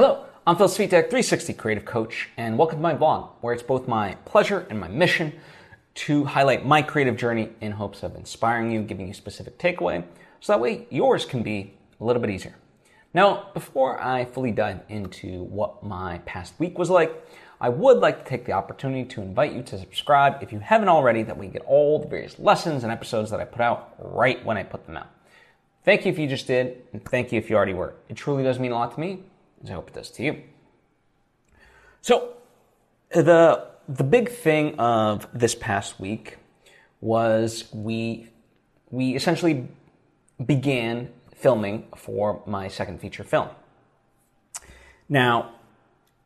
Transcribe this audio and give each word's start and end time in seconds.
Hello, 0.00 0.26
I'm 0.46 0.54
Phil 0.54 0.68
Svitek, 0.68 1.10
360 1.10 1.54
Creative 1.54 1.84
Coach, 1.84 2.28
and 2.36 2.56
welcome 2.56 2.78
to 2.78 2.82
my 2.82 2.94
vlog, 2.94 3.30
where 3.40 3.52
it's 3.52 3.64
both 3.64 3.88
my 3.88 4.14
pleasure 4.26 4.64
and 4.70 4.78
my 4.78 4.86
mission 4.86 5.32
to 5.94 6.24
highlight 6.24 6.64
my 6.64 6.82
creative 6.82 7.16
journey 7.16 7.48
in 7.60 7.72
hopes 7.72 8.04
of 8.04 8.14
inspiring 8.14 8.70
you, 8.70 8.82
giving 8.82 9.08
you 9.08 9.12
specific 9.12 9.58
takeaway, 9.58 10.04
so 10.38 10.52
that 10.52 10.60
way 10.60 10.86
yours 10.88 11.24
can 11.24 11.42
be 11.42 11.74
a 12.00 12.04
little 12.04 12.22
bit 12.22 12.30
easier. 12.30 12.54
Now, 13.12 13.50
before 13.54 14.00
I 14.00 14.24
fully 14.24 14.52
dive 14.52 14.82
into 14.88 15.42
what 15.42 15.82
my 15.82 16.18
past 16.18 16.54
week 16.60 16.78
was 16.78 16.90
like, 16.90 17.12
I 17.60 17.68
would 17.68 17.98
like 17.98 18.22
to 18.22 18.30
take 18.30 18.44
the 18.44 18.52
opportunity 18.52 19.04
to 19.06 19.20
invite 19.20 19.52
you 19.52 19.64
to 19.64 19.78
subscribe 19.80 20.40
if 20.44 20.52
you 20.52 20.60
haven't 20.60 20.90
already, 20.90 21.24
that 21.24 21.36
we 21.36 21.48
get 21.48 21.62
all 21.62 21.98
the 21.98 22.06
various 22.06 22.38
lessons 22.38 22.84
and 22.84 22.92
episodes 22.92 23.32
that 23.32 23.40
I 23.40 23.44
put 23.44 23.62
out 23.62 23.96
right 23.98 24.44
when 24.44 24.56
I 24.56 24.62
put 24.62 24.86
them 24.86 24.96
out. 24.96 25.08
Thank 25.84 26.04
you 26.04 26.12
if 26.12 26.20
you 26.20 26.28
just 26.28 26.46
did, 26.46 26.82
and 26.92 27.04
thank 27.04 27.32
you 27.32 27.38
if 27.40 27.50
you 27.50 27.56
already 27.56 27.74
were. 27.74 27.94
It 28.08 28.14
truly 28.14 28.44
does 28.44 28.60
mean 28.60 28.70
a 28.70 28.76
lot 28.76 28.94
to 28.94 29.00
me, 29.00 29.24
I 29.66 29.72
hope 29.72 29.88
it 29.88 29.94
does 29.94 30.10
to 30.12 30.22
you. 30.22 30.42
So, 32.00 32.34
the 33.10 33.66
the 33.88 34.04
big 34.04 34.30
thing 34.30 34.78
of 34.78 35.26
this 35.32 35.54
past 35.54 35.98
week 35.98 36.36
was 37.00 37.64
we 37.72 38.28
we 38.90 39.14
essentially 39.14 39.68
began 40.44 41.10
filming 41.34 41.86
for 41.96 42.42
my 42.46 42.68
second 42.68 43.00
feature 43.00 43.24
film. 43.24 43.48
Now, 45.08 45.52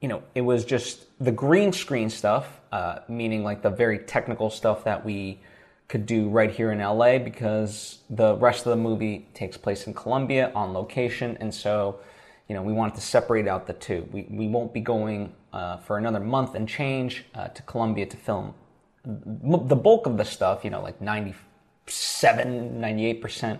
you 0.00 0.08
know, 0.08 0.22
it 0.34 0.40
was 0.40 0.64
just 0.64 1.06
the 1.22 1.30
green 1.30 1.72
screen 1.72 2.10
stuff, 2.10 2.60
uh, 2.72 3.00
meaning 3.08 3.44
like 3.44 3.62
the 3.62 3.70
very 3.70 3.98
technical 3.98 4.50
stuff 4.50 4.84
that 4.84 5.04
we 5.04 5.38
could 5.88 6.06
do 6.06 6.28
right 6.28 6.50
here 6.50 6.72
in 6.72 6.78
LA 6.78 7.18
because 7.18 7.98
the 8.10 8.34
rest 8.36 8.66
of 8.66 8.70
the 8.70 8.76
movie 8.76 9.28
takes 9.34 9.56
place 9.56 9.86
in 9.86 9.94
Colombia 9.94 10.50
on 10.54 10.72
location. 10.72 11.36
And 11.38 11.54
so, 11.54 12.00
you 12.48 12.54
know, 12.54 12.62
we 12.62 12.72
wanted 12.72 12.94
to 12.96 13.00
separate 13.00 13.48
out 13.48 13.66
the 13.66 13.72
two. 13.72 14.08
We, 14.12 14.26
we 14.28 14.48
won't 14.48 14.72
be 14.72 14.80
going 14.80 15.32
uh, 15.52 15.78
for 15.78 15.98
another 15.98 16.20
month 16.20 16.54
and 16.54 16.68
change 16.68 17.24
uh, 17.34 17.48
to 17.48 17.62
Colombia 17.62 18.06
to 18.06 18.16
film 18.16 18.54
the 19.04 19.76
bulk 19.76 20.06
of 20.06 20.16
the 20.16 20.24
stuff, 20.24 20.64
you 20.64 20.70
know, 20.70 20.80
like 20.80 21.00
97, 21.00 22.80
98%. 22.80 23.58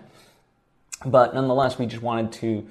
But 1.04 1.34
nonetheless, 1.34 1.78
we 1.78 1.86
just 1.86 2.02
wanted 2.02 2.32
to, 2.32 2.66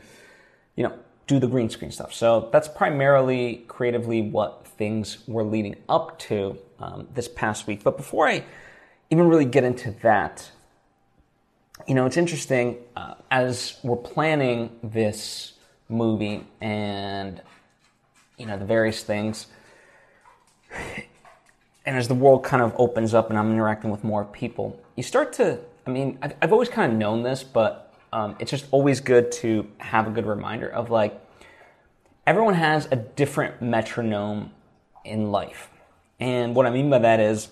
you 0.76 0.84
know, 0.84 0.98
do 1.28 1.40
the 1.40 1.48
green 1.48 1.70
screen 1.70 1.92
stuff. 1.92 2.14
So 2.14 2.50
that's 2.52 2.68
primarily 2.68 3.66
creatively 3.68 4.22
what 4.22 4.66
things 4.66 5.18
were 5.28 5.44
leading 5.44 5.76
up 5.90 6.18
to 6.20 6.58
um, 6.80 7.08
this 7.14 7.28
past 7.28 7.68
week. 7.68 7.84
But 7.84 7.98
before 7.98 8.28
I 8.28 8.44
even 9.10 9.28
really 9.28 9.46
get 9.46 9.64
into 9.64 9.92
that, 10.02 10.50
you 11.88 11.96
know, 11.96 12.06
it's 12.06 12.18
interesting 12.18 12.78
uh, 12.96 13.16
as 13.30 13.80
we're 13.84 13.98
planning 13.98 14.72
this 14.82 15.54
movie 15.92 16.46
and, 16.60 17.42
you 18.38 18.46
know, 18.46 18.58
the 18.58 18.66
various 18.66 19.04
things. 19.04 19.48
And 21.86 21.98
as 21.98 22.08
the 22.08 22.16
world 22.16 22.44
kind 22.44 22.62
of 22.62 22.74
opens 22.78 23.14
up 23.14 23.30
and 23.30 23.40
I'm 23.40 23.52
interacting 23.52 23.90
with 23.90 24.04
more 24.04 24.26
people, 24.26 24.80
you 24.96 25.04
start 25.04 25.34
to, 25.34 25.60
I 25.86 25.90
mean, 25.90 26.18
I've, 26.22 26.36
I've 26.42 26.52
always 26.52 26.70
kind 26.70 26.92
of 26.92 26.98
known 26.98 27.24
this, 27.24 27.44
but 27.44 27.94
um, 28.14 28.36
it's 28.40 28.52
just 28.52 28.66
always 28.72 29.00
good 29.00 29.32
to 29.34 29.68
have 29.80 30.08
a 30.08 30.12
good 30.12 30.26
reminder 30.26 30.70
of 30.70 30.90
like 30.90 31.20
everyone 32.28 32.54
has 32.54 32.88
a 32.92 32.96
different 32.96 33.62
metronome 33.62 34.52
in 35.04 35.32
life. 35.32 35.70
And 36.20 36.56
what 36.56 36.66
I 36.66 36.70
mean 36.70 36.90
by 36.90 37.00
that 37.00 37.20
is 37.20 37.50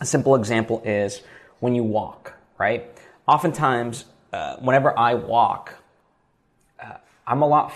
a 0.00 0.06
simple 0.06 0.34
example 0.34 0.82
is 0.84 1.22
when 1.60 1.74
you 1.74 1.82
walk, 1.82 2.34
right? 2.58 2.90
Oftentimes, 3.26 4.04
uh, 4.32 4.56
whenever 4.56 4.96
I 4.98 5.14
walk, 5.14 5.76
I'm 7.26 7.42
a 7.42 7.46
lot 7.46 7.72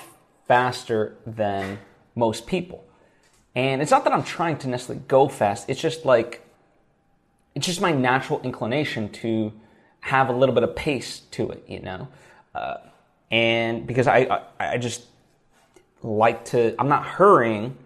faster 0.46 1.16
than 1.26 1.78
most 2.14 2.46
people. 2.46 2.84
And 3.54 3.82
it's 3.82 3.90
not 3.90 4.04
that 4.04 4.12
I'm 4.12 4.24
trying 4.24 4.58
to 4.58 4.68
necessarily 4.68 5.04
go 5.08 5.28
fast, 5.28 5.68
it's 5.68 5.80
just 5.80 6.04
like, 6.04 6.46
it's 7.54 7.66
just 7.66 7.80
my 7.80 7.92
natural 7.92 8.40
inclination 8.42 9.10
to 9.10 9.52
have 10.00 10.28
a 10.28 10.32
little 10.32 10.54
bit 10.54 10.64
of 10.64 10.76
pace 10.76 11.20
to 11.32 11.50
it, 11.50 11.64
you 11.66 11.80
know. 11.80 12.08
Uh, 12.54 12.76
and 13.30 13.86
because 13.86 14.06
I, 14.06 14.42
I, 14.60 14.74
I 14.74 14.78
just 14.78 15.04
like 16.02 16.44
to, 16.46 16.74
I'm 16.78 16.88
not 16.88 17.04
hurrying, 17.04 17.76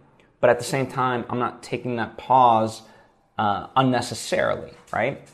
but 0.41 0.51
at 0.51 0.59
the 0.59 0.65
same 0.65 0.87
time, 0.87 1.25
I'm 1.31 1.39
not 1.39 1.63
taking 1.63 1.97
that 1.97 2.17
pause 2.17 2.83
uh, 3.39 3.69
unnecessarily, 3.77 4.73
right? 4.93 5.27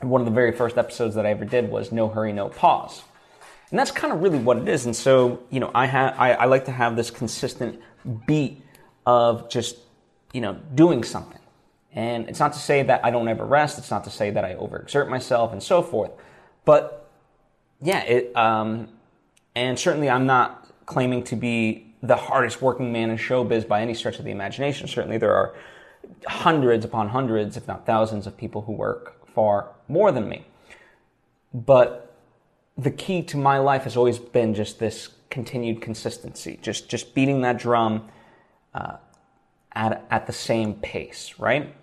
One 0.00 0.20
of 0.20 0.24
the 0.24 0.32
very 0.32 0.52
first 0.52 0.78
episodes 0.78 1.14
that 1.14 1.26
I 1.26 1.30
ever 1.30 1.44
did 1.44 1.70
was 1.70 1.92
no 1.92 2.08
hurry, 2.08 2.32
no 2.32 2.48
pause. 2.48 3.02
And 3.72 3.78
that's 3.78 3.90
kind 3.90 4.12
of 4.12 4.20
really 4.20 4.38
what 4.38 4.58
it 4.58 4.68
is. 4.68 4.84
And 4.84 4.94
so, 4.94 5.42
you 5.48 5.58
know, 5.58 5.70
I, 5.74 5.86
ha- 5.86 6.14
I, 6.18 6.32
I 6.34 6.44
like 6.44 6.66
to 6.66 6.70
have 6.70 6.94
this 6.94 7.10
consistent 7.10 7.80
beat 8.26 8.62
of 9.06 9.48
just, 9.48 9.78
you 10.34 10.42
know, 10.42 10.60
doing 10.74 11.02
something. 11.02 11.40
And 11.94 12.28
it's 12.28 12.38
not 12.38 12.52
to 12.52 12.58
say 12.58 12.82
that 12.82 13.02
I 13.02 13.10
don't 13.10 13.26
ever 13.28 13.46
rest. 13.46 13.78
It's 13.78 13.90
not 13.90 14.04
to 14.04 14.10
say 14.10 14.28
that 14.30 14.44
I 14.44 14.56
overexert 14.56 15.08
myself 15.08 15.52
and 15.52 15.62
so 15.62 15.82
forth. 15.82 16.10
But 16.66 17.10
yeah, 17.80 18.02
it, 18.02 18.36
um, 18.36 18.88
and 19.54 19.78
certainly 19.78 20.10
I'm 20.10 20.26
not 20.26 20.70
claiming 20.84 21.24
to 21.24 21.36
be 21.36 21.94
the 22.02 22.16
hardest 22.16 22.60
working 22.60 22.92
man 22.92 23.08
in 23.08 23.16
showbiz 23.16 23.66
by 23.66 23.80
any 23.80 23.94
stretch 23.94 24.18
of 24.18 24.26
the 24.26 24.32
imagination. 24.32 24.86
Certainly 24.86 25.16
there 25.16 25.34
are 25.34 25.54
hundreds 26.26 26.84
upon 26.84 27.08
hundreds, 27.08 27.56
if 27.56 27.66
not 27.66 27.86
thousands 27.86 28.26
of 28.26 28.36
people 28.36 28.60
who 28.62 28.72
work 28.72 29.26
far 29.34 29.70
more 29.88 30.12
than 30.12 30.28
me. 30.28 30.44
But 31.54 32.11
the 32.76 32.90
key 32.90 33.22
to 33.22 33.36
my 33.36 33.58
life 33.58 33.84
has 33.84 33.96
always 33.96 34.18
been 34.18 34.54
just 34.54 34.78
this 34.78 35.08
continued 35.30 35.80
consistency, 35.80 36.58
just, 36.62 36.88
just 36.88 37.14
beating 37.14 37.42
that 37.42 37.58
drum, 37.58 38.08
uh, 38.74 38.96
at, 39.74 40.04
at 40.10 40.26
the 40.26 40.32
same 40.32 40.74
pace, 40.74 41.34
right? 41.38 41.74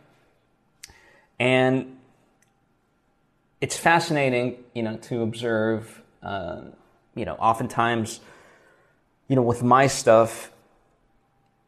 And 1.40 1.98
it's 3.62 3.78
fascinating, 3.78 4.58
you 4.74 4.84
know, 4.84 4.98
to 4.98 5.22
observe, 5.22 6.02
uh, 6.22 6.62
you 7.16 7.26
know, 7.26 7.36
oftentimes, 7.36 8.20
you 9.28 9.36
know, 9.36 9.42
with 9.42 9.64
my 9.64 9.88
stuff, 9.88 10.52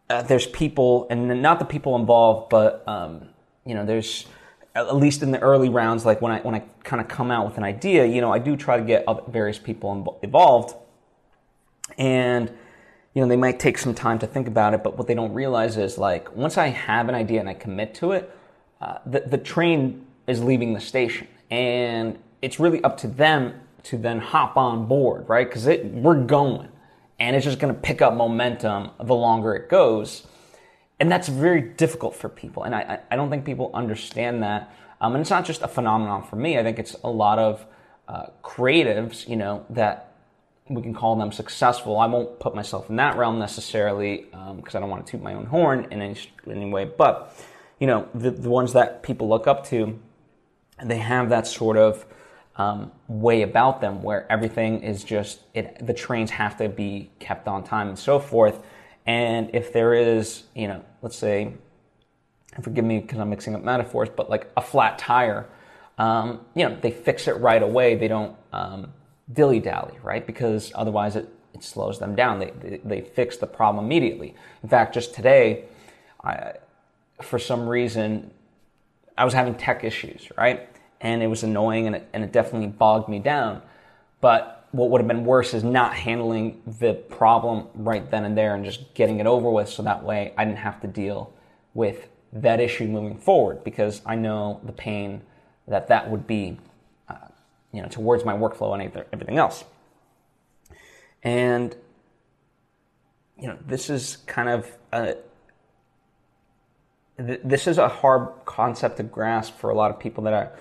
uh, 0.10 0.22
there's 0.22 0.48
people, 0.48 1.08
and 1.10 1.42
not 1.42 1.60
the 1.60 1.66
people 1.66 1.96
involved, 1.96 2.50
but, 2.50 2.84
um, 2.88 3.30
you 3.66 3.74
know, 3.74 3.86
there's, 3.86 4.26
at 4.74 4.96
least 4.96 5.22
in 5.22 5.32
the 5.32 5.40
early 5.40 5.70
rounds, 5.70 6.06
like 6.06 6.22
when 6.22 6.32
I, 6.32 6.40
when 6.40 6.56
I 6.56 6.64
kind 6.84 7.02
of 7.02 7.08
come 7.08 7.30
out 7.30 7.46
with 7.46 7.58
an 7.58 7.64
idea, 7.64 8.06
you 8.06 8.22
know, 8.22 8.32
I 8.32 8.40
do 8.40 8.56
try 8.56 8.78
to 8.78 8.84
get 8.84 9.06
various 9.28 9.60
people 9.60 10.18
involved. 10.22 10.76
And, 11.98 12.50
you 13.14 13.22
know, 13.22 13.28
they 13.28 13.36
might 13.36 13.60
take 13.60 13.78
some 13.78 13.94
time 13.94 14.18
to 14.20 14.28
think 14.28 14.48
about 14.48 14.74
it, 14.74 14.82
but 14.82 14.98
what 14.98 15.08
they 15.08 15.14
don't 15.14 15.34
realize 15.34 15.76
is 15.76 15.98
like, 15.98 16.34
once 16.36 16.58
I 16.58 16.68
have 16.68 17.10
an 17.10 17.16
idea 17.16 17.42
and 17.42 17.50
I 17.50 17.54
commit 17.54 17.94
to 17.96 18.14
it, 18.14 18.34
uh, 18.80 19.00
the, 19.06 19.20
the 19.22 19.38
train 19.38 20.06
is 20.26 20.42
leaving 20.42 20.74
the 20.74 20.80
station 20.80 21.28
and 21.50 22.18
it's 22.42 22.60
really 22.60 22.82
up 22.84 22.98
to 22.98 23.08
them 23.08 23.54
to 23.84 23.98
then 23.98 24.20
hop 24.20 24.56
on 24.58 24.88
board, 24.88 25.28
right? 25.28 25.48
Because 25.48 25.68
it 25.68 25.86
we're 25.86 26.24
going 26.24 26.70
and 27.20 27.36
it's 27.36 27.46
just 27.46 27.60
going 27.60 27.74
to 27.74 27.80
pick 27.80 28.02
up 28.02 28.14
momentum 28.14 28.92
the 29.04 29.14
longer 29.14 29.54
it 29.54 29.70
goes. 29.70 30.26
And 31.02 31.12
that's 31.12 31.28
very 31.28 31.62
difficult 31.62 32.16
for 32.16 32.30
people. 32.30 32.64
And 32.64 32.76
I, 32.76 33.00
I 33.10 33.16
don't 33.16 33.30
think 33.30 33.44
people 33.44 33.72
understand 33.74 34.44
that. 34.44 34.74
Um, 35.02 35.16
and 35.16 35.22
it's 35.22 35.32
not 35.32 35.46
just 35.46 35.64
a 35.64 35.68
phenomenon 35.68 36.24
for 36.24 36.36
me. 36.36 36.60
I 36.60 36.64
think 36.64 36.78
it's 36.78 36.96
a 37.04 37.10
lot 37.10 37.40
of 37.40 37.66
uh, 38.08 38.28
creatives, 38.44 39.28
you 39.28 39.36
know, 39.36 39.66
that 39.72 40.14
we 40.70 40.82
can 40.82 40.94
call 40.94 41.16
them 41.16 41.32
successful. 41.32 41.98
I 41.98 42.06
won't 42.06 42.40
put 42.40 42.54
myself 42.54 42.90
in 42.90 42.98
that 42.98 43.18
realm 43.18 43.40
necessarily 43.40 44.28
because 44.56 44.76
um, 44.76 44.78
I 44.78 44.80
don't 44.80 44.90
want 44.90 45.06
to 45.08 45.12
toot 45.12 45.24
my 45.24 45.34
own 45.34 45.48
horn 45.48 45.88
in 45.90 46.02
any, 46.02 46.16
in 46.46 46.52
any 46.52 46.70
way. 46.70 46.86
But 46.86 47.36
you 47.82 47.88
know, 47.88 48.08
the, 48.14 48.30
the 48.30 48.50
ones 48.50 48.74
that 48.74 49.02
people 49.02 49.28
look 49.28 49.48
up 49.48 49.66
to, 49.66 50.00
they 50.84 51.00
have 51.00 51.30
that 51.30 51.48
sort 51.48 51.78
of 51.78 52.06
um, 52.58 52.92
way 53.08 53.42
about 53.42 53.82
them 53.82 54.04
where 54.04 54.32
everything 54.32 54.84
is 54.84 55.04
just, 55.04 55.40
it, 55.56 55.84
the 55.84 55.94
trains 55.94 56.30
have 56.30 56.56
to 56.58 56.70
be 56.70 57.10
kept 57.18 57.48
on 57.48 57.64
time 57.64 57.90
and 57.90 57.98
so 57.98 58.20
forth. 58.20 58.64
And 59.06 59.50
if 59.54 59.74
there 59.74 59.94
is, 59.94 60.44
you 60.56 60.68
know, 60.68 60.84
let's 61.02 61.18
say, 61.18 61.54
forgive 62.62 62.86
me 62.86 63.00
because 63.00 63.20
I'm 63.20 63.30
mixing 63.30 63.56
up 63.56 63.64
metaphors, 63.64 64.10
but 64.16 64.30
like 64.30 64.52
a 64.56 64.62
flat 64.62 65.00
tire, 65.00 65.48
um, 65.98 66.42
you 66.56 66.68
know, 66.68 66.78
they 66.82 66.92
fix 66.92 67.28
it 67.28 67.34
right 67.38 67.62
away. 67.62 67.96
They 67.96 68.08
don't 68.08 68.36
um, 68.54 68.94
dilly 69.32 69.60
dally, 69.60 69.98
right? 70.04 70.26
Because 70.26 70.72
otherwise 70.76 71.16
it, 71.16 71.30
it 71.54 71.64
slows 71.64 72.00
them 72.00 72.16
down. 72.16 72.40
They, 72.40 72.52
they, 72.52 72.82
they 72.84 73.02
fix 73.02 73.38
the 73.38 73.48
problem 73.48 73.86
immediately. 73.86 74.36
In 74.64 74.70
fact, 74.70 74.94
just 74.94 75.14
today, 75.14 75.66
I, 76.24 76.54
for 77.22 77.40
some 77.40 77.68
reason, 77.68 78.32
I 79.18 79.26
was 79.26 79.34
having 79.34 79.56
tech 79.56 79.84
issues, 79.84 80.30
right? 80.38 80.68
And 81.02 81.24
it 81.24 81.28
was 81.28 81.44
annoying 81.44 81.88
and 81.88 81.96
it, 81.96 82.10
and 82.14 82.24
it 82.24 82.32
definitely 82.32 82.68
bogged 82.68 83.10
me 83.10 83.20
down. 83.20 83.62
But 84.22 84.61
what 84.72 84.90
would 84.90 85.02
have 85.02 85.08
been 85.08 85.26
worse 85.26 85.54
is 85.54 85.64
not 85.64 85.94
handling 85.94 86.62
the 86.80 86.94
problem 86.94 87.68
right 87.76 88.10
then 88.10 88.24
and 88.24 88.38
there 88.38 88.56
and 88.56 88.64
just 88.64 88.94
getting 88.94 89.20
it 89.20 89.28
over 89.28 89.50
with 89.50 89.68
so 89.68 89.84
that 89.84 90.04
way 90.04 90.34
I 90.38 90.46
didn't 90.46 90.60
have 90.60 90.80
to 90.82 90.88
deal 90.88 91.34
with 91.74 92.08
that 92.34 92.60
issue 92.60 92.88
moving 92.88 93.18
forward 93.18 93.64
because 93.64 94.02
I 94.06 94.16
know 94.16 94.62
the 94.64 94.72
pain 94.72 95.22
that 95.68 95.88
that 95.90 96.10
would 96.10 96.26
be, 96.26 96.58
uh, 97.10 97.16
you 97.74 97.82
know, 97.82 97.88
towards 97.90 98.24
my 98.24 98.34
workflow 98.34 98.74
and 98.74 99.06
everything 99.12 99.38
else. 99.38 99.64
And 101.24 101.76
you 103.38 103.48
know, 103.48 103.58
this 103.66 103.90
is 103.90 104.18
kind 104.28 104.48
of 104.48 104.72
a, 104.94 105.16
this 107.18 107.68
is 107.68 107.78
a 107.78 107.90
hard 107.90 108.30
concept 108.46 108.98
to 108.98 109.04
grasp 109.04 109.58
for 109.58 109.72
a 109.72 109.76
lot 109.76 109.92
of 109.92 110.00
people 110.00 110.24
that 110.24 110.34
are 110.34 110.52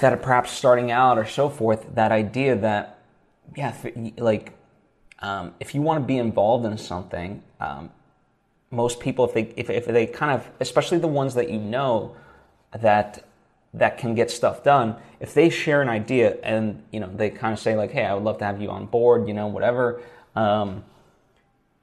that 0.00 0.12
are 0.12 0.18
perhaps 0.18 0.50
starting 0.50 0.90
out 0.90 1.18
or 1.18 1.24
so 1.24 1.48
forth. 1.48 1.86
That 1.94 2.12
idea 2.12 2.56
that 2.56 2.98
yeah, 3.56 3.74
like 4.16 4.52
um, 5.20 5.54
if 5.60 5.74
you 5.74 5.82
want 5.82 6.02
to 6.02 6.06
be 6.06 6.18
involved 6.18 6.64
in 6.66 6.78
something, 6.78 7.42
um, 7.60 7.90
most 8.70 9.00
people, 9.00 9.24
if 9.24 9.34
they 9.34 9.52
if, 9.56 9.70
if 9.70 9.86
they 9.86 10.06
kind 10.06 10.32
of, 10.32 10.48
especially 10.60 10.98
the 10.98 11.08
ones 11.08 11.34
that 11.34 11.50
you 11.50 11.58
know 11.58 12.16
that 12.78 13.24
that 13.74 13.98
can 13.98 14.14
get 14.14 14.30
stuff 14.30 14.62
done, 14.62 14.96
if 15.20 15.34
they 15.34 15.50
share 15.50 15.82
an 15.82 15.88
idea 15.88 16.36
and 16.42 16.82
you 16.90 17.00
know 17.00 17.10
they 17.14 17.30
kind 17.30 17.52
of 17.52 17.58
say 17.58 17.76
like, 17.76 17.90
hey, 17.90 18.04
I 18.04 18.14
would 18.14 18.24
love 18.24 18.38
to 18.38 18.44
have 18.44 18.60
you 18.60 18.70
on 18.70 18.86
board, 18.86 19.26
you 19.28 19.34
know, 19.34 19.46
whatever. 19.46 20.02
Um, 20.36 20.84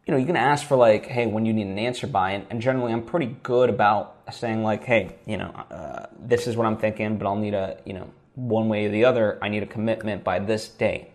you 0.05 0.13
know, 0.13 0.19
you 0.19 0.25
can 0.25 0.35
ask 0.35 0.67
for 0.67 0.77
like, 0.77 1.07
hey, 1.07 1.25
when 1.25 1.45
you 1.45 1.53
need 1.53 1.67
an 1.67 1.79
answer 1.79 2.05
by, 2.05 2.31
and, 2.31 2.45
and 2.49 2.61
generally 2.61 2.93
I'm 2.93 3.01
pretty 3.01 3.37
good 3.41 3.69
about 3.69 4.17
saying 4.31 4.61
like, 4.61 4.83
hey, 4.83 5.15
you 5.25 5.37
know, 5.37 5.49
uh, 5.71 6.05
this 6.19 6.45
is 6.45 6.55
what 6.55 6.67
I'm 6.67 6.77
thinking, 6.77 7.17
but 7.17 7.25
I'll 7.25 7.35
need 7.35 7.55
a, 7.55 7.79
you 7.85 7.93
know, 7.93 8.11
one 8.35 8.69
way 8.69 8.85
or 8.85 8.89
the 8.89 9.05
other, 9.05 9.39
I 9.41 9.49
need 9.49 9.63
a 9.63 9.67
commitment 9.67 10.23
by 10.23 10.39
this 10.39 10.67
date. 10.67 11.09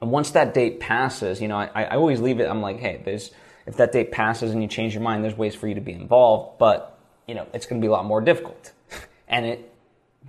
And 0.00 0.10
once 0.10 0.32
that 0.32 0.52
date 0.52 0.80
passes, 0.80 1.40
you 1.40 1.46
know, 1.46 1.56
I, 1.56 1.70
I 1.74 1.96
always 1.96 2.20
leave 2.20 2.40
it. 2.40 2.48
I'm 2.48 2.60
like, 2.60 2.80
hey, 2.80 3.00
there's 3.04 3.30
if 3.66 3.76
that 3.76 3.92
date 3.92 4.12
passes 4.12 4.52
and 4.52 4.60
you 4.60 4.68
change 4.68 4.92
your 4.92 5.02
mind, 5.02 5.24
there's 5.24 5.36
ways 5.36 5.54
for 5.54 5.68
you 5.68 5.74
to 5.74 5.80
be 5.80 5.92
involved, 5.92 6.58
but 6.58 6.98
you 7.26 7.34
know, 7.34 7.46
it's 7.54 7.64
going 7.64 7.80
to 7.80 7.84
be 7.84 7.88
a 7.88 7.92
lot 7.92 8.04
more 8.04 8.20
difficult, 8.20 8.72
and 9.28 9.46
it 9.46 9.72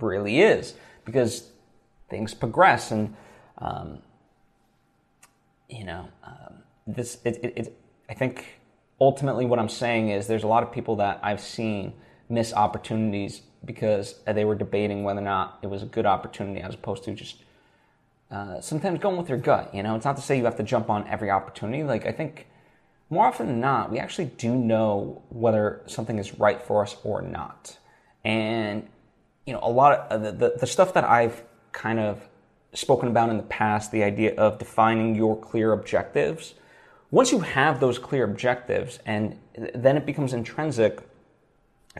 really 0.00 0.40
is 0.40 0.74
because 1.04 1.50
things 2.08 2.32
progress 2.32 2.90
and 2.90 3.14
um, 3.58 3.98
you 5.68 5.84
know. 5.84 6.08
Um, 6.24 6.62
this 6.86 7.18
it, 7.24 7.40
it, 7.42 7.52
it, 7.56 7.80
I 8.08 8.14
think 8.14 8.60
ultimately 9.00 9.44
what 9.46 9.58
I'm 9.58 9.68
saying 9.68 10.10
is 10.10 10.26
there's 10.26 10.44
a 10.44 10.48
lot 10.48 10.62
of 10.62 10.72
people 10.72 10.96
that 10.96 11.20
I've 11.22 11.40
seen 11.40 11.94
miss 12.28 12.52
opportunities 12.52 13.42
because 13.64 14.14
they 14.26 14.44
were 14.44 14.54
debating 14.54 15.02
whether 15.04 15.20
or 15.20 15.24
not 15.24 15.58
it 15.62 15.66
was 15.68 15.82
a 15.82 15.86
good 15.86 16.06
opportunity 16.06 16.60
as 16.60 16.74
opposed 16.74 17.04
to 17.04 17.12
just 17.12 17.42
uh, 18.30 18.60
sometimes 18.60 18.98
going 19.00 19.16
with 19.16 19.28
your 19.28 19.38
gut. 19.38 19.74
You 19.74 19.82
know, 19.82 19.94
it's 19.96 20.04
not 20.04 20.16
to 20.16 20.22
say 20.22 20.36
you 20.36 20.44
have 20.44 20.56
to 20.56 20.62
jump 20.62 20.90
on 20.90 21.06
every 21.08 21.30
opportunity. 21.30 21.82
Like 21.82 22.06
I 22.06 22.12
think 22.12 22.46
more 23.10 23.26
often 23.26 23.46
than 23.46 23.60
not, 23.60 23.90
we 23.90 23.98
actually 23.98 24.26
do 24.26 24.54
know 24.54 25.22
whether 25.28 25.82
something 25.86 26.18
is 26.18 26.38
right 26.38 26.60
for 26.60 26.82
us 26.82 26.96
or 27.04 27.22
not. 27.22 27.78
And 28.24 28.88
you 29.46 29.52
know, 29.52 29.60
a 29.62 29.70
lot 29.70 30.10
of 30.10 30.22
the, 30.22 30.32
the, 30.32 30.56
the 30.60 30.66
stuff 30.66 30.94
that 30.94 31.04
I've 31.04 31.42
kind 31.72 32.00
of 32.00 32.20
spoken 32.72 33.08
about 33.08 33.30
in 33.30 33.36
the 33.36 33.44
past, 33.44 33.92
the 33.92 34.02
idea 34.02 34.34
of 34.34 34.58
defining 34.58 35.14
your 35.14 35.38
clear 35.38 35.72
objectives 35.72 36.54
once 37.16 37.32
you 37.32 37.40
have 37.40 37.80
those 37.80 37.98
clear 37.98 38.24
objectives, 38.24 38.98
and 39.06 39.38
then 39.74 39.96
it 39.96 40.04
becomes 40.04 40.34
intrinsic 40.34 41.00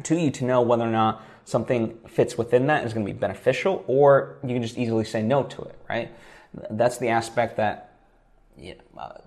to 0.02 0.14
you 0.14 0.30
to 0.30 0.44
know 0.44 0.60
whether 0.60 0.84
or 0.84 0.90
not 0.90 1.22
something 1.46 1.96
fits 2.06 2.36
within 2.36 2.66
that 2.66 2.84
is 2.84 2.92
going 2.92 3.06
to 3.06 3.10
be 3.10 3.18
beneficial, 3.18 3.82
or 3.86 4.36
you 4.42 4.50
can 4.50 4.60
just 4.60 4.76
easily 4.76 5.06
say 5.06 5.22
no 5.22 5.42
to 5.42 5.62
it, 5.62 5.78
right? 5.88 6.12
That's 6.68 6.98
the 6.98 7.08
aspect 7.08 7.56
that 7.56 7.94
you 8.58 8.74
know, 8.74 9.00
uh, 9.00 9.20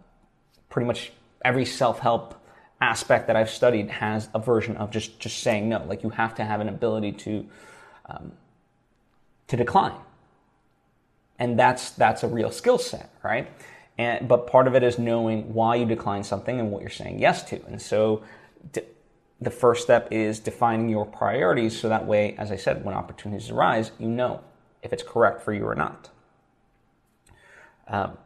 pretty 0.70 0.86
much 0.86 1.12
every 1.44 1.66
self 1.66 1.98
help 1.98 2.40
aspect 2.80 3.26
that 3.26 3.36
I've 3.36 3.50
studied 3.50 3.90
has 3.90 4.30
a 4.36 4.40
version 4.40 4.78
of 4.78 4.92
just 4.92 5.20
just 5.20 5.40
saying 5.40 5.70
no. 5.70 5.84
Like 5.86 6.04
you 6.04 6.12
have 6.12 6.36
to 6.36 6.46
have 6.46 6.62
an 6.62 6.70
ability 6.70 7.14
to 7.14 7.48
um, 8.06 8.34
to 9.48 9.58
decline, 9.58 9.98
and 11.40 11.58
that's 11.58 11.90
that's 11.90 12.22
a 12.22 12.28
real 12.28 12.52
skill 12.52 12.78
set, 12.78 13.12
right? 13.24 13.48
And, 14.00 14.30
but 14.30 14.48
part 14.48 14.66
of 14.66 14.76
it 14.76 14.82
is 14.82 14.98
knowing 14.98 15.54
why 15.54 15.76
you 15.76 15.86
decline 15.86 16.24
something 16.24 16.58
and 16.58 16.72
what 16.72 16.82
you're 16.82 16.90
saying 16.90 17.20
yes 17.20 17.44
to. 17.50 17.62
And 17.66 17.82
so 17.82 18.24
d- 18.72 18.84
the 19.42 19.52
first 19.52 19.84
step 19.84 20.08
is 20.10 20.40
defining 20.40 20.88
your 20.88 21.06
priorities 21.06 21.78
so 21.78 21.90
that 21.90 22.08
way, 22.08 22.34
as 22.38 22.50
I 22.50 22.56
said, 22.56 22.86
when 22.86 22.96
opportunities 22.96 23.50
arise, 23.50 23.92
you 24.00 24.08
know 24.08 24.40
if 24.82 24.94
it's 24.94 25.04
correct 25.04 25.42
for 25.42 25.52
you 25.52 25.66
or 25.66 25.76
not. 25.76 26.10
Um, 27.90 28.18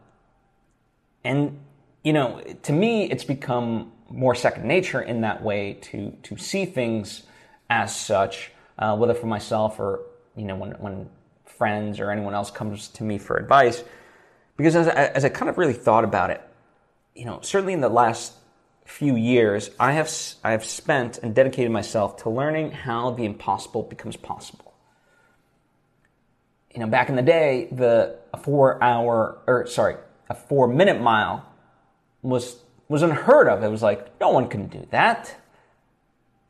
and, 1.24 1.60
you 2.04 2.14
know, 2.14 2.40
to 2.62 2.72
me, 2.72 3.10
it's 3.10 3.24
become 3.24 3.92
more 4.10 4.36
second 4.36 4.66
nature 4.66 5.02
in 5.02 5.22
that 5.22 5.42
way 5.42 5.80
to, 5.82 6.12
to 6.22 6.38
see 6.38 6.66
things 6.66 7.24
as 7.72 7.96
such, 7.96 8.52
uh, 8.78 8.96
whether 8.96 9.16
for 9.16 9.26
myself 9.26 9.80
or, 9.80 10.02
you 10.36 10.46
know, 10.46 10.56
when, 10.56 10.74
when 10.74 11.10
friends 11.46 12.00
or 12.00 12.12
anyone 12.12 12.36
else 12.36 12.52
comes 12.52 12.90
to 12.90 13.04
me 13.04 13.18
for 13.18 13.38
advice 13.38 13.84
because 14.58 14.76
as 14.76 14.88
I, 14.88 15.06
as 15.08 15.26
I 15.26 15.30
kind 15.30 15.50
of 15.50 15.58
really 15.58 15.74
thought 15.74 16.04
about 16.04 16.30
it, 16.30 16.42
you 17.16 17.26
know, 17.26 17.40
certainly 17.42 17.74
in 17.74 17.82
the 17.82 17.90
last 17.90 18.34
few 18.86 19.16
years, 19.16 19.70
I 19.80 19.94
have, 19.94 20.12
I 20.44 20.52
have 20.52 20.66
spent 20.66 21.18
and 21.20 21.34
dedicated 21.34 21.72
myself 21.72 22.18
to 22.24 22.30
learning 22.30 22.72
how 22.72 23.12
the 23.12 23.26
impossible 23.26 23.84
becomes 23.84 24.16
possible. 24.16 24.74
You 26.74 26.80
know, 26.80 26.88
back 26.88 27.10
in 27.10 27.16
the 27.16 27.22
day, 27.22 27.68
the 27.72 28.18
four 28.42 28.84
hour, 28.84 29.38
or 29.48 29.68
sorry, 29.68 29.96
a 30.30 30.36
four 30.36 30.68
minute 30.68 31.00
mile 31.00 31.46
was, 32.22 32.58
was 32.90 33.04
unheard 33.04 33.48
of. 33.48 33.64
It 33.64 33.70
was 33.70 33.84
like, 33.84 34.20
no 34.20 34.30
one 34.30 34.48
can 34.50 34.68
do 34.68 34.86
that. 34.92 35.36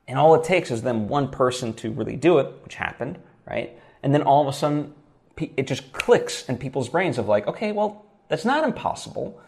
And 0.07 0.17
all 0.17 0.35
it 0.35 0.43
takes 0.43 0.71
is 0.71 0.81
then 0.81 1.07
one 1.07 1.29
person 1.29 1.73
to 1.75 1.91
really 1.91 2.15
do 2.15 2.39
it, 2.39 2.47
which 2.63 2.75
happened, 2.75 3.19
right? 3.49 3.77
And 4.01 4.13
then 4.13 4.21
all 4.21 4.41
of 4.41 4.47
a 4.47 4.57
sudden, 4.57 4.93
it 5.37 5.67
just 5.67 5.91
clicks 5.93 6.47
in 6.47 6.57
people's 6.57 6.89
brains 6.89 7.17
of 7.17 7.27
like, 7.27 7.47
okay, 7.47 7.71
well, 7.71 8.05
that's 8.27 8.45
not 8.45 8.63
impossible. 8.63 9.39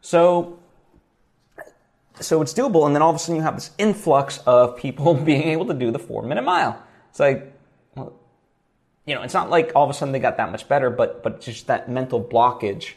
So, 0.00 0.58
so 2.20 2.42
it's 2.42 2.52
doable. 2.52 2.86
And 2.86 2.94
then 2.94 3.02
all 3.02 3.10
of 3.10 3.16
a 3.16 3.18
sudden 3.18 3.36
you 3.36 3.42
have 3.42 3.54
this 3.54 3.70
influx 3.78 4.38
of 4.46 4.76
people 4.76 5.14
being 5.30 5.42
able 5.42 5.66
to 5.66 5.74
do 5.74 5.90
the 5.90 5.98
four 5.98 6.22
minute 6.22 6.42
mile. 6.42 6.82
It's 7.10 7.20
like, 7.20 7.52
well, 7.94 8.12
you 9.06 9.14
know, 9.14 9.22
it's 9.22 9.34
not 9.34 9.48
like 9.50 9.72
all 9.74 9.84
of 9.84 9.90
a 9.90 9.94
sudden 9.94 10.12
they 10.12 10.18
got 10.18 10.36
that 10.36 10.50
much 10.50 10.68
better, 10.68 10.90
but, 10.90 11.22
but 11.22 11.40
just 11.40 11.66
that 11.68 11.88
mental 11.88 12.22
blockage 12.22 12.92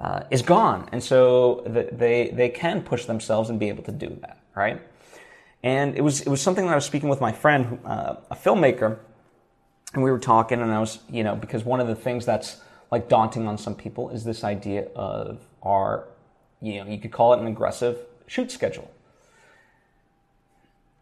uh, 0.00 0.24
is 0.30 0.42
gone. 0.42 0.88
And 0.92 1.02
so 1.02 1.62
the, 1.66 1.88
they, 1.90 2.30
they 2.32 2.48
can 2.48 2.82
push 2.82 3.06
themselves 3.06 3.50
and 3.50 3.58
be 3.58 3.68
able 3.68 3.82
to 3.84 3.92
do 3.92 4.16
that, 4.20 4.38
right? 4.54 4.80
And 5.62 5.96
it 5.96 6.02
was, 6.02 6.20
it 6.20 6.28
was 6.28 6.40
something 6.40 6.66
that 6.66 6.72
I 6.72 6.76
was 6.76 6.84
speaking 6.84 7.08
with 7.08 7.20
my 7.20 7.32
friend, 7.32 7.80
uh, 7.84 8.16
a 8.30 8.36
filmmaker, 8.36 8.98
and 9.94 10.02
we 10.02 10.10
were 10.10 10.18
talking, 10.18 10.60
and 10.60 10.70
I 10.70 10.80
was, 10.80 10.98
you 11.08 11.24
know, 11.24 11.34
because 11.34 11.64
one 11.64 11.80
of 11.80 11.86
the 11.86 11.94
things 11.94 12.26
that's 12.26 12.60
like 12.90 13.08
daunting 13.08 13.46
on 13.46 13.58
some 13.58 13.74
people 13.74 14.10
is 14.10 14.24
this 14.24 14.44
idea 14.44 14.88
of 14.94 15.40
our, 15.62 16.04
you 16.60 16.82
know, 16.82 16.90
you 16.90 16.98
could 16.98 17.12
call 17.12 17.32
it 17.32 17.40
an 17.40 17.46
aggressive 17.46 17.98
shoot 18.26 18.50
schedule. 18.50 18.90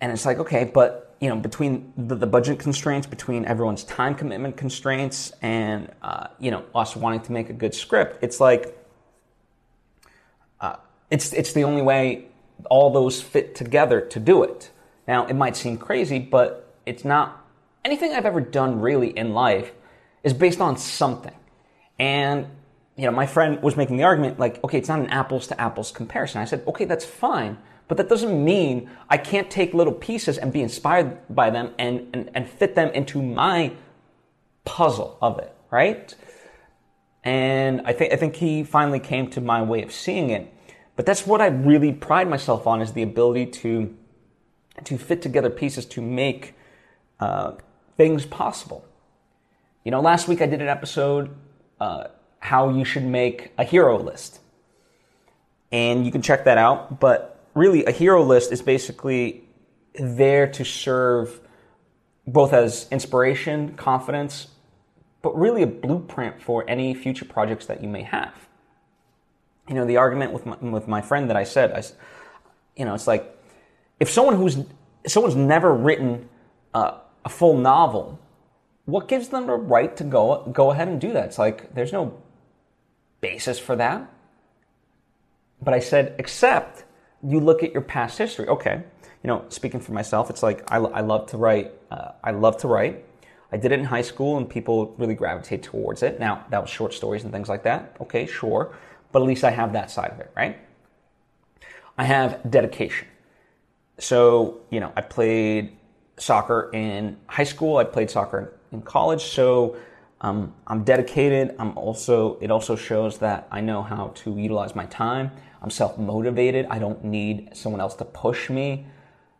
And 0.01 0.13
it's 0.13 0.27
like, 0.27 0.39
okay, 0.39 0.65
but, 0.65 1.17
you 1.21 1.29
know, 1.29 1.37
between 1.37 1.93
the, 1.97 2.15
the 2.15 2.27
budget 2.27 2.59
constraints, 2.59 3.07
between 3.07 3.45
everyone's 3.45 3.83
time 3.85 4.15
commitment 4.15 4.57
constraints, 4.57 5.33
and, 5.43 5.91
uh, 6.03 6.29
you 6.39 6.51
know, 6.51 6.65
us 6.75 6.95
wanting 6.95 7.21
to 7.21 7.33
make 7.33 7.51
a 7.51 7.55
good 7.55 7.75
script, 7.75 8.23
it's 8.23 8.39
like, 8.39 8.77
uh, 10.61 10.77
it's, 11.11 11.33
it's 11.33 11.53
the 11.53 11.65
only 11.65 11.83
way 11.83 12.27
all 12.71 12.91
those 12.91 13.23
fit 13.23 13.55
together 13.55 14.01
to 14.01 14.21
do 14.21 14.43
it. 14.43 14.71
Now, 15.09 15.27
it 15.27 15.35
might 15.35 15.57
seem 15.57 15.79
crazy, 15.79 16.19
but 16.19 16.75
it's 16.85 17.05
not 17.05 17.46
anything 17.87 18.13
I've 18.13 18.27
ever 18.27 18.41
done 18.41 18.81
really 18.81 19.11
in 19.17 19.33
life 19.33 19.73
is 20.25 20.35
based 20.35 20.61
on 20.61 20.77
something. 20.77 21.35
And, 22.01 22.47
you 22.97 23.05
know, 23.07 23.13
my 23.13 23.27
friend 23.27 23.63
was 23.63 23.77
making 23.77 23.97
the 23.97 24.03
argument 24.03 24.41
like, 24.41 24.63
okay, 24.65 24.77
it's 24.77 24.89
not 24.89 24.99
an 24.99 25.07
apples 25.07 25.47
to 25.47 25.61
apples 25.61 25.93
comparison. 25.93 26.43
I 26.43 26.47
said, 26.47 26.65
okay, 26.67 26.85
that's 26.85 27.05
fine. 27.05 27.57
But 27.87 27.97
that 27.99 28.09
doesn't 28.09 28.45
mean 28.45 28.91
I 29.09 29.19
can't 29.19 29.49
take 29.49 29.73
little 29.73 29.93
pieces 29.93 30.37
and 30.37 30.53
be 30.53 30.63
inspired 30.63 31.09
by 31.33 31.51
them 31.51 31.73
and, 31.79 32.09
and, 32.13 32.31
and 32.35 32.51
fit 32.51 32.75
them 32.75 32.89
into 32.91 33.23
my 33.23 33.73
puzzle 34.65 35.17
of 35.23 35.39
it, 35.39 35.55
right? 35.71 36.13
And 37.23 37.83
I 37.85 37.93
think, 37.93 38.13
I 38.13 38.17
think 38.17 38.35
he 38.35 38.65
finally 38.65 38.99
came 38.99 39.31
to 39.31 39.41
my 39.41 39.63
way 39.63 39.83
of 39.85 39.93
seeing 39.93 40.31
it. 40.31 40.53
But 40.97 41.07
that's 41.07 41.25
what 41.25 41.41
I 41.41 41.47
really 41.47 41.93
pride 41.93 42.29
myself 42.29 42.67
on 42.67 42.83
is 42.83 42.95
the 42.95 43.03
ability 43.03 43.47
to, 43.63 43.95
to 44.83 44.99
fit 44.99 45.23
together 45.23 45.51
pieces 45.51 45.87
to 45.87 46.03
make 46.03 46.55
uh, 47.21 47.53
things 47.97 48.27
possible. 48.27 48.85
You 49.85 49.91
know, 49.91 50.01
last 50.01 50.29
week 50.29 50.41
I 50.41 50.47
did 50.47 50.61
an 50.61 50.69
episode 50.69 51.35
uh, 51.81 52.09
how 52.39 52.71
you 52.71 52.85
should 52.85 53.05
make 53.05 53.53
a 53.59 53.65
hero 53.65 53.99
list, 53.99 54.41
and 55.73 56.05
you 56.05 56.13
can 56.13 56.23
check 56.23 56.45
that 56.45 56.59
out. 56.59 57.01
But 57.01 57.41
really, 57.55 57.85
a 57.85 57.91
hero 57.91 58.23
list 58.23 58.53
is 58.53 58.63
basically 58.63 59.45
there 59.95 60.47
to 60.49 60.65
serve 60.65 61.41
both 62.27 62.53
as 62.53 62.89
inspiration, 62.91 63.75
confidence, 63.77 64.49
but 65.23 65.37
really 65.39 65.63
a 65.63 65.67
blueprint 65.67 66.43
for 66.43 66.69
any 66.69 66.95
future 66.95 67.25
projects 67.25 67.67
that 67.67 67.83
you 67.83 67.89
may 67.89 68.03
have. 68.03 68.35
You 69.69 69.75
know, 69.75 69.85
the 69.85 69.97
argument 69.97 70.33
with 70.33 70.47
my, 70.47 70.57
with 70.57 70.89
my 70.89 71.01
friend 71.01 71.31
that 71.31 71.37
I 71.37 71.45
said, 71.45 71.73
I, 71.73 71.83
you 72.77 72.85
know, 72.85 72.95
it's 72.95 73.07
like 73.07 73.37
if 73.99 74.11
someone 74.11 74.37
who's 74.37 74.59
someone's 75.07 75.37
never 75.37 75.73
written 75.73 76.29
uh, 76.75 76.99
a 77.27 77.29
full 77.29 77.59
novel, 77.59 78.21
what 78.85 79.09
gives 79.09 79.29
them 79.29 79.49
the 79.49 79.55
right 79.55 79.95
to 79.97 80.05
go 80.05 80.49
go 80.53 80.71
ahead 80.71 80.87
and 80.89 81.01
do 81.01 81.13
that? 81.13 81.25
It's 81.27 81.39
like 81.39 81.75
there's 81.75 81.93
no 81.93 82.17
basis 83.21 83.59
for 83.59 83.75
that. 83.77 84.09
But 85.61 85.75
I 85.75 85.81
said, 85.81 86.15
except 86.19 86.85
you 87.23 87.41
look 87.41 87.65
at 87.65 87.73
your 87.73 87.83
past 87.83 88.17
history. 88.17 88.47
Okay, 88.47 88.85
you 89.23 89.29
know, 89.29 89.45
speaking 89.49 89.81
for 89.81 89.93
myself, 89.93 90.31
it's 90.31 90.43
like 90.43 90.63
I, 90.71 90.77
I 90.77 91.01
love 91.01 91.27
to 91.33 91.37
write. 91.37 91.73
Uh, 91.91 92.13
I 92.23 92.31
love 92.31 92.59
to 92.59 92.69
write. 92.69 93.05
I 93.51 93.57
did 93.57 93.73
it 93.73 93.81
in 93.81 93.87
high 93.87 94.03
school, 94.03 94.37
and 94.37 94.49
people 94.49 94.95
really 94.97 95.17
gravitate 95.17 95.65
towards 95.65 96.05
it. 96.05 96.21
Now 96.21 96.47
that 96.51 96.63
was 96.63 96.71
short 96.71 96.95
stories 96.95 97.25
and 97.25 97.33
things 97.33 97.49
like 97.49 97.65
that. 97.65 97.97
Okay, 98.01 98.27
sure, 98.27 98.73
but 99.11 99.21
at 99.21 99.27
least 99.27 99.43
I 99.43 99.51
have 99.51 99.73
that 99.73 99.91
side 99.91 100.13
of 100.13 100.21
it, 100.21 100.31
right? 100.37 100.59
I 101.99 102.05
have 102.05 102.49
dedication. 102.49 103.09
So 103.99 104.61
you 104.71 104.79
know, 104.79 104.93
I 104.95 105.01
played 105.01 105.77
soccer 106.19 106.71
in 106.73 107.17
high 107.27 107.45
school. 107.45 107.77
I 107.77 107.85
played 107.85 108.11
soccer 108.11 108.55
in 108.73 108.83
college. 108.83 109.25
So 109.25 109.77
um, 110.21 110.55
I'm 110.67 110.85
dedicated. 110.85 111.55
I'm 111.59 111.77
also. 111.77 112.39
It 112.41 112.51
also 112.51 112.77
shows 112.77 113.19
that 113.19 113.47
I 113.51 113.61
know 113.61 113.83
how 113.83 114.13
to 114.17 114.39
utilize 114.39 114.75
my 114.75 114.87
time. 114.87 115.31
I'm 115.63 115.71
self 115.71 115.99
motivated. 115.99 116.67
I 116.71 116.79
don't 116.79 117.05
need 117.05 117.51
someone 117.55 117.81
else 117.81 117.95
to 117.97 118.05
push 118.05 118.51
me. 118.51 118.87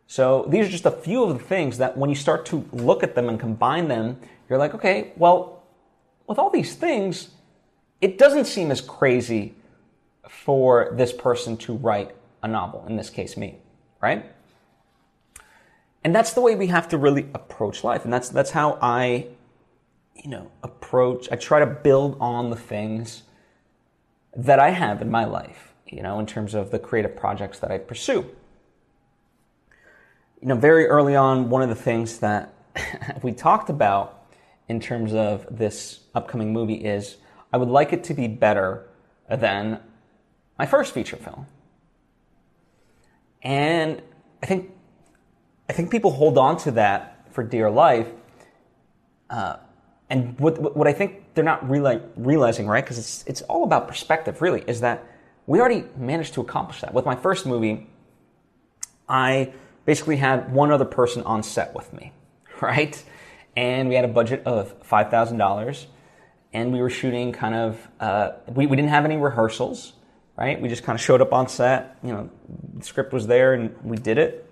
So 0.07 0.45
these 0.47 0.67
are 0.67 0.69
just 0.69 0.85
a 0.85 0.91
few 0.91 1.23
of 1.23 1.37
the 1.37 1.43
things 1.43 1.77
that 1.79 1.97
when 1.97 2.09
you 2.09 2.15
start 2.15 2.45
to 2.47 2.65
look 2.71 3.03
at 3.03 3.13
them 3.13 3.27
and 3.27 3.39
combine 3.39 3.89
them, 3.89 4.17
you're 4.49 4.57
like, 4.57 4.73
okay, 4.73 5.11
well, 5.17 5.63
with 6.27 6.39
all 6.39 6.49
these 6.49 6.75
things, 6.75 7.31
it 7.99 8.17
doesn't 8.17 8.45
seem 8.45 8.71
as 8.71 8.79
crazy 8.79 9.55
for 10.29 10.93
this 10.93 11.11
person 11.11 11.57
to 11.57 11.73
write 11.73 12.15
a 12.43 12.47
novel, 12.47 12.85
in 12.87 12.95
this 12.95 13.09
case, 13.09 13.35
me, 13.35 13.57
right? 14.01 14.25
And 16.07 16.15
that's 16.15 16.31
the 16.31 16.41
way 16.41 16.55
we 16.55 16.67
have 16.67 16.87
to 16.89 16.97
really 16.97 17.27
approach 17.33 17.83
life. 17.83 18.05
And 18.05 18.13
that's, 18.13 18.29
that's 18.29 18.51
how 18.51 18.79
I, 18.81 19.27
you 20.15 20.29
know, 20.29 20.51
approach, 20.63 21.27
I 21.31 21.35
try 21.35 21.59
to 21.59 21.65
build 21.65 22.15
on 22.21 22.49
the 22.49 22.55
things 22.55 23.23
that 24.33 24.57
I 24.57 24.69
have 24.69 25.01
in 25.01 25.11
my 25.11 25.25
life, 25.25 25.73
you 25.85 26.01
know, 26.01 26.19
in 26.19 26.25
terms 26.25 26.53
of 26.53 26.71
the 26.71 26.79
creative 26.79 27.17
projects 27.17 27.59
that 27.59 27.71
I 27.71 27.77
pursue 27.77 28.25
you 30.41 30.47
know, 30.47 30.55
very 30.55 30.85
early 30.85 31.15
on, 31.15 31.49
one 31.49 31.61
of 31.61 31.69
the 31.69 31.75
things 31.75 32.19
that 32.19 32.53
we 33.23 33.31
talked 33.31 33.69
about 33.69 34.25
in 34.67 34.79
terms 34.79 35.13
of 35.13 35.45
this 35.49 36.01
upcoming 36.13 36.53
movie 36.53 36.85
is 36.85 37.17
I 37.51 37.57
would 37.57 37.69
like 37.69 37.93
it 37.93 38.03
to 38.05 38.13
be 38.13 38.27
better 38.27 38.87
than 39.29 39.79
my 40.59 40.65
first 40.65 40.93
feature 40.93 41.15
film. 41.15 41.47
And 43.41 44.01
I 44.43 44.45
think 44.45 44.71
I 45.69 45.73
think 45.73 45.91
people 45.91 46.11
hold 46.11 46.37
on 46.37 46.57
to 46.57 46.71
that 46.71 47.25
for 47.31 47.43
dear 47.43 47.69
life. 47.69 48.07
Uh, 49.29 49.57
and 50.09 50.39
what, 50.39 50.75
what 50.75 50.87
I 50.87 50.93
think 50.93 51.33
they're 51.33 51.43
not 51.43 51.65
reali- 51.67 52.07
realizing, 52.15 52.67
right? 52.67 52.83
Because 52.83 52.97
it's 52.97 53.23
it's 53.27 53.41
all 53.43 53.63
about 53.63 53.87
perspective, 53.87 54.41
really. 54.41 54.63
Is 54.67 54.81
that 54.81 55.03
we 55.45 55.59
already 55.59 55.85
managed 55.95 56.33
to 56.35 56.41
accomplish 56.41 56.81
that 56.81 56.93
with 56.93 57.05
my 57.05 57.15
first 57.15 57.45
movie. 57.45 57.87
I 59.09 59.53
basically 59.85 60.17
had 60.17 60.53
one 60.53 60.71
other 60.71 60.85
person 60.85 61.23
on 61.23 61.41
set 61.43 61.73
with 61.73 61.91
me, 61.93 62.11
right? 62.61 63.01
And 63.55 63.89
we 63.89 63.95
had 63.95 64.05
a 64.05 64.09
budget 64.09 64.43
of 64.45 64.79
$5,000 64.83 65.85
and 66.53 66.73
we 66.73 66.81
were 66.81 66.89
shooting 66.89 67.31
kind 67.31 67.55
of, 67.55 67.87
uh, 67.99 68.31
we, 68.47 68.67
we 68.67 68.75
didn't 68.75 68.89
have 68.89 69.05
any 69.05 69.17
rehearsals, 69.17 69.93
right? 70.37 70.61
We 70.61 70.69
just 70.69 70.83
kind 70.83 70.95
of 70.95 71.03
showed 71.03 71.21
up 71.21 71.33
on 71.33 71.47
set, 71.47 71.97
you 72.03 72.11
know, 72.11 72.29
the 72.75 72.83
script 72.85 73.13
was 73.13 73.25
there 73.25 73.53
and 73.53 73.75
we 73.83 73.97
did 73.97 74.17
it. 74.17 74.46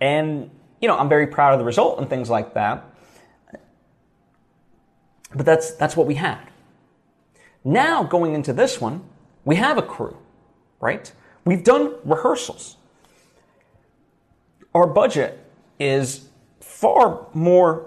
And, 0.00 0.50
you 0.80 0.88
know, 0.88 0.96
I'm 0.96 1.08
very 1.08 1.26
proud 1.26 1.52
of 1.52 1.58
the 1.58 1.64
result 1.64 1.98
and 1.98 2.08
things 2.08 2.30
like 2.30 2.54
that. 2.54 2.84
But 5.34 5.46
that's, 5.46 5.72
that's 5.72 5.96
what 5.96 6.06
we 6.06 6.14
had. 6.14 6.40
Now, 7.62 8.02
going 8.02 8.34
into 8.34 8.52
this 8.52 8.80
one, 8.80 9.04
we 9.44 9.56
have 9.56 9.78
a 9.78 9.82
crew, 9.82 10.16
right? 10.80 11.12
We've 11.44 11.62
done 11.62 11.94
rehearsals 12.04 12.76
our 14.74 14.86
budget 14.86 15.38
is 15.78 16.28
far 16.60 17.26
more 17.34 17.86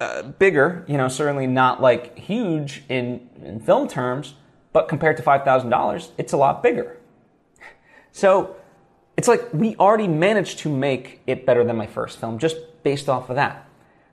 uh, 0.00 0.22
bigger, 0.22 0.84
you 0.86 0.96
know, 0.96 1.08
certainly 1.08 1.46
not 1.46 1.80
like 1.80 2.18
huge 2.18 2.84
in, 2.88 3.28
in 3.42 3.60
film 3.60 3.88
terms, 3.88 4.34
but 4.72 4.88
compared 4.88 5.16
to 5.16 5.22
$5,000, 5.22 6.10
it's 6.18 6.32
a 6.32 6.36
lot 6.36 6.62
bigger. 6.62 6.98
So 8.12 8.56
it's 9.16 9.28
like 9.28 9.52
we 9.52 9.76
already 9.76 10.08
managed 10.08 10.60
to 10.60 10.68
make 10.68 11.20
it 11.26 11.46
better 11.46 11.64
than 11.64 11.76
my 11.76 11.86
first 11.86 12.18
film 12.18 12.38
just 12.38 12.56
based 12.82 13.08
off 13.08 13.30
of 13.30 13.36
that. 13.36 13.68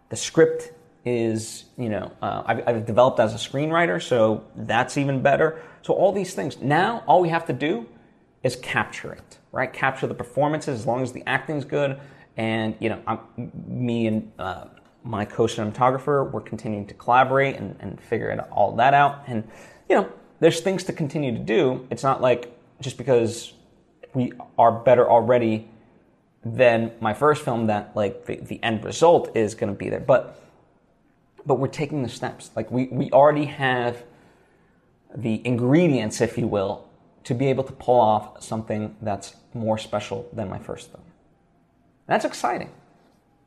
The 0.10 0.16
script 0.16 0.72
is, 1.06 1.66
you 1.78 1.90
know, 1.90 2.12
uh, 2.22 2.44
I've, 2.46 2.68
I've 2.68 2.86
developed 2.86 3.20
as 3.20 3.34
a 3.34 3.38
screenwriter, 3.50 4.02
so 4.02 4.46
that's 4.56 4.98
even 4.98 5.22
better. 5.22 5.62
So 5.82 5.94
all 5.94 6.12
these 6.14 6.34
things. 6.34 6.62
Now, 6.62 7.04
all 7.08 7.22
we 7.22 7.30
have 7.30 7.46
to 7.48 7.54
do 7.54 7.88
is 8.44 8.56
capture 8.56 9.12
it 9.12 9.40
right? 9.54 9.72
Capture 9.72 10.08
the 10.08 10.14
performances 10.14 10.80
as 10.80 10.86
long 10.86 11.02
as 11.02 11.14
the 11.14 11.24
acting's 11.26 11.64
good. 11.64 11.98
And, 12.36 12.76
you 12.80 12.90
know, 12.90 13.02
I'm, 13.08 13.20
me 13.68 14.08
and 14.08 14.32
uh, 14.38 14.66
my 15.04 15.24
co-cinematographer, 15.24 16.30
we're 16.30 16.42
continuing 16.42 16.88
to 16.88 16.94
collaborate 16.96 17.56
and, 17.56 17.78
and 17.80 18.02
figure 18.02 18.30
it, 18.30 18.40
all 18.52 18.76
that 18.76 18.94
out. 18.94 19.24
And, 19.28 19.48
you 19.88 19.96
know, 19.96 20.12
there's 20.40 20.60
things 20.60 20.84
to 20.86 20.94
continue 20.94 21.32
to 21.32 21.40
do. 21.40 21.88
It's 21.92 22.04
not 22.04 22.20
like 22.20 22.52
just 22.82 22.98
because 22.98 23.54
we 24.13 24.34
are 24.58 24.72
better 24.72 25.10
already 25.10 25.67
than 26.46 26.91
my 27.00 27.13
first 27.13 27.43
film 27.43 27.67
that 27.67 27.96
like 27.96 28.25
the, 28.25 28.36
the 28.36 28.62
end 28.63 28.84
result 28.84 29.36
is 29.36 29.55
going 29.55 29.72
to 29.72 29.77
be 29.77 29.89
there. 29.89 30.00
But, 30.00 30.39
but 31.46 31.55
we're 31.55 31.67
taking 31.67 32.03
the 32.03 32.10
steps. 32.10 32.51
Like 32.55 32.70
we, 32.72 32.86
we 32.86 33.10
already 33.12 33.46
have 33.46 34.03
the 35.15 35.41
ingredients, 35.46 36.22
if 36.22 36.38
you 36.38 36.48
will, 36.48 36.88
to 37.24 37.34
be 37.34 37.48
able 37.48 37.63
to 37.63 37.74
pull 37.74 38.00
off 38.00 38.43
something 38.43 38.96
that's 39.01 39.36
more 39.53 39.77
special 39.77 40.27
than 40.34 40.50
my 40.50 40.60
first 40.60 40.91
film. 40.91 41.03
That's 42.08 42.25
exciting. 42.25 42.70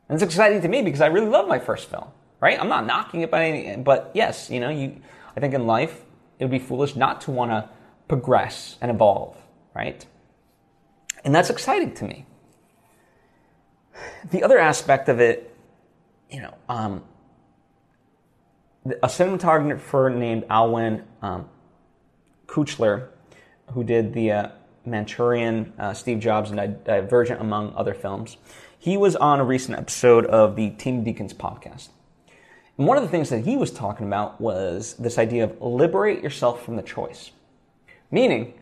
And 0.09 0.17
it's 0.17 0.23
exciting 0.23 0.63
to 0.63 0.69
me 0.69 0.83
because 0.83 1.01
I 1.01 1.07
really 1.07 1.29
love 1.29 1.49
my 1.49 1.59
first 1.59 1.91
film, 1.91 2.07
right? 2.41 2.59
I'm 2.59 2.69
not 2.69 2.87
knocking 2.87 3.21
it 3.21 3.31
by 3.31 3.47
any, 3.47 3.83
but 3.83 4.11
yes, 4.15 4.49
you 4.49 4.61
know, 4.61 4.71
you, 4.71 4.97
I 5.37 5.41
think 5.41 5.53
in 5.53 5.67
life, 5.67 6.05
it 6.39 6.45
would 6.45 6.51
be 6.51 6.59
foolish 6.59 6.97
not 6.97 7.21
to 7.23 7.31
want 7.31 7.51
to 7.51 7.69
progress 8.09 8.77
and 8.81 8.91
evolve, 8.91 9.37
right? 9.75 10.07
And 11.25 11.35
that's 11.35 11.51
exciting 11.51 11.95
to 11.95 12.05
me. 12.05 12.27
The 14.31 14.43
other 14.43 14.59
aspect 14.59 15.09
of 15.09 15.21
it, 15.21 15.55
you 16.31 16.41
know, 16.41 16.55
um, 16.69 17.05
a 18.85 19.09
cinematographer 19.09 20.15
named 20.15 20.45
Alwin 20.49 21.05
um, 21.23 21.49
Kuchler 22.47 23.09
who 23.73 23.85
did 23.85 24.13
the 24.13 24.33
uh, 24.33 24.49
Mauritanian, 24.85 25.73
uh, 25.79 25.93
Steve 25.93 26.21
Jobs, 26.21 26.51
and 26.51 26.85
Divergent, 26.85 27.41
among 27.41 27.75
other 27.75 27.95
films. 27.95 28.37
He 28.79 28.97
was 28.97 29.17
on 29.17 29.41
a 29.41 29.45
recent 29.45 29.79
episode 29.79 30.27
of 30.27 30.55
the 30.57 30.71
Team 30.71 31.05
Deakins 31.05 31.35
podcast. 31.35 31.89
And 32.79 32.87
one 32.87 32.97
of 32.97 33.03
the 33.03 33.09
things 33.09 33.31
that 33.31 33.45
he 33.45 33.57
was 33.57 33.71
talking 33.71 34.07
about 34.07 34.41
was 34.41 34.95
this 34.95 35.19
idea 35.19 35.45
of 35.45 35.61
liberate 35.61 36.23
yourself 36.23 36.65
from 36.65 36.77
the 36.77 36.83
choice. 36.83 37.33
Meaning, 38.11 38.55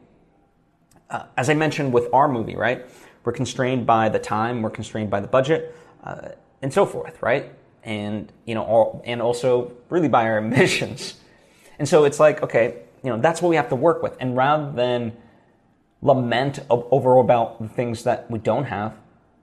uh, 1.15 1.27
as 1.37 1.49
I 1.49 1.55
mentioned 1.55 1.93
with 1.93 2.13
our 2.13 2.27
movie, 2.27 2.57
right? 2.57 2.85
We're 3.23 3.33
constrained 3.33 3.87
by 3.87 4.09
the 4.09 4.19
time, 4.19 4.63
we're 4.63 4.71
constrained 4.71 5.11
by 5.11 5.21
the 5.21 5.29
budget, 5.29 5.75
uh, 6.03 6.31
and 6.61 6.73
so 6.73 6.85
forth, 6.85 7.23
right? 7.23 7.53
And 7.85 8.33
you 8.47 8.55
know, 8.57 8.65
all, 8.65 9.03
and 9.05 9.23
also 9.23 9.73
really 9.91 10.09
by 10.09 10.25
our 10.25 10.39
ambitions. 10.47 11.15
And 11.79 11.89
so 11.89 12.05
it's 12.05 12.19
like, 12.19 12.43
okay, 12.43 12.83
you 13.05 13.11
know, 13.11 13.21
that's 13.21 13.41
what 13.41 13.49
we 13.49 13.57
have 13.57 13.69
to 13.69 13.77
work 13.77 14.03
with. 14.03 14.17
And 14.19 14.37
rather 14.37 14.73
than 14.73 15.17
lament 16.03 16.59
over 16.69 17.19
about 17.19 17.63
the 17.63 17.69
things 17.69 18.03
that 18.05 18.29
we 18.29 18.41
don't 18.41 18.65
have, 18.65 18.97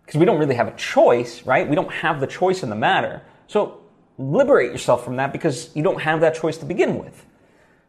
because 0.05 0.19
we 0.19 0.25
don't 0.25 0.39
really 0.39 0.55
have 0.55 0.67
a 0.67 0.75
choice, 0.75 1.43
right? 1.43 1.67
We 1.67 1.75
don't 1.75 1.91
have 1.91 2.19
the 2.19 2.27
choice 2.27 2.63
in 2.63 2.69
the 2.69 2.75
matter. 2.75 3.21
So 3.47 3.79
liberate 4.17 4.71
yourself 4.71 5.05
from 5.05 5.15
that 5.15 5.31
because 5.31 5.73
you 5.73 5.83
don't 5.83 6.01
have 6.01 6.19
that 6.19 6.35
choice 6.35 6.57
to 6.57 6.65
begin 6.65 6.99
with. 6.99 7.25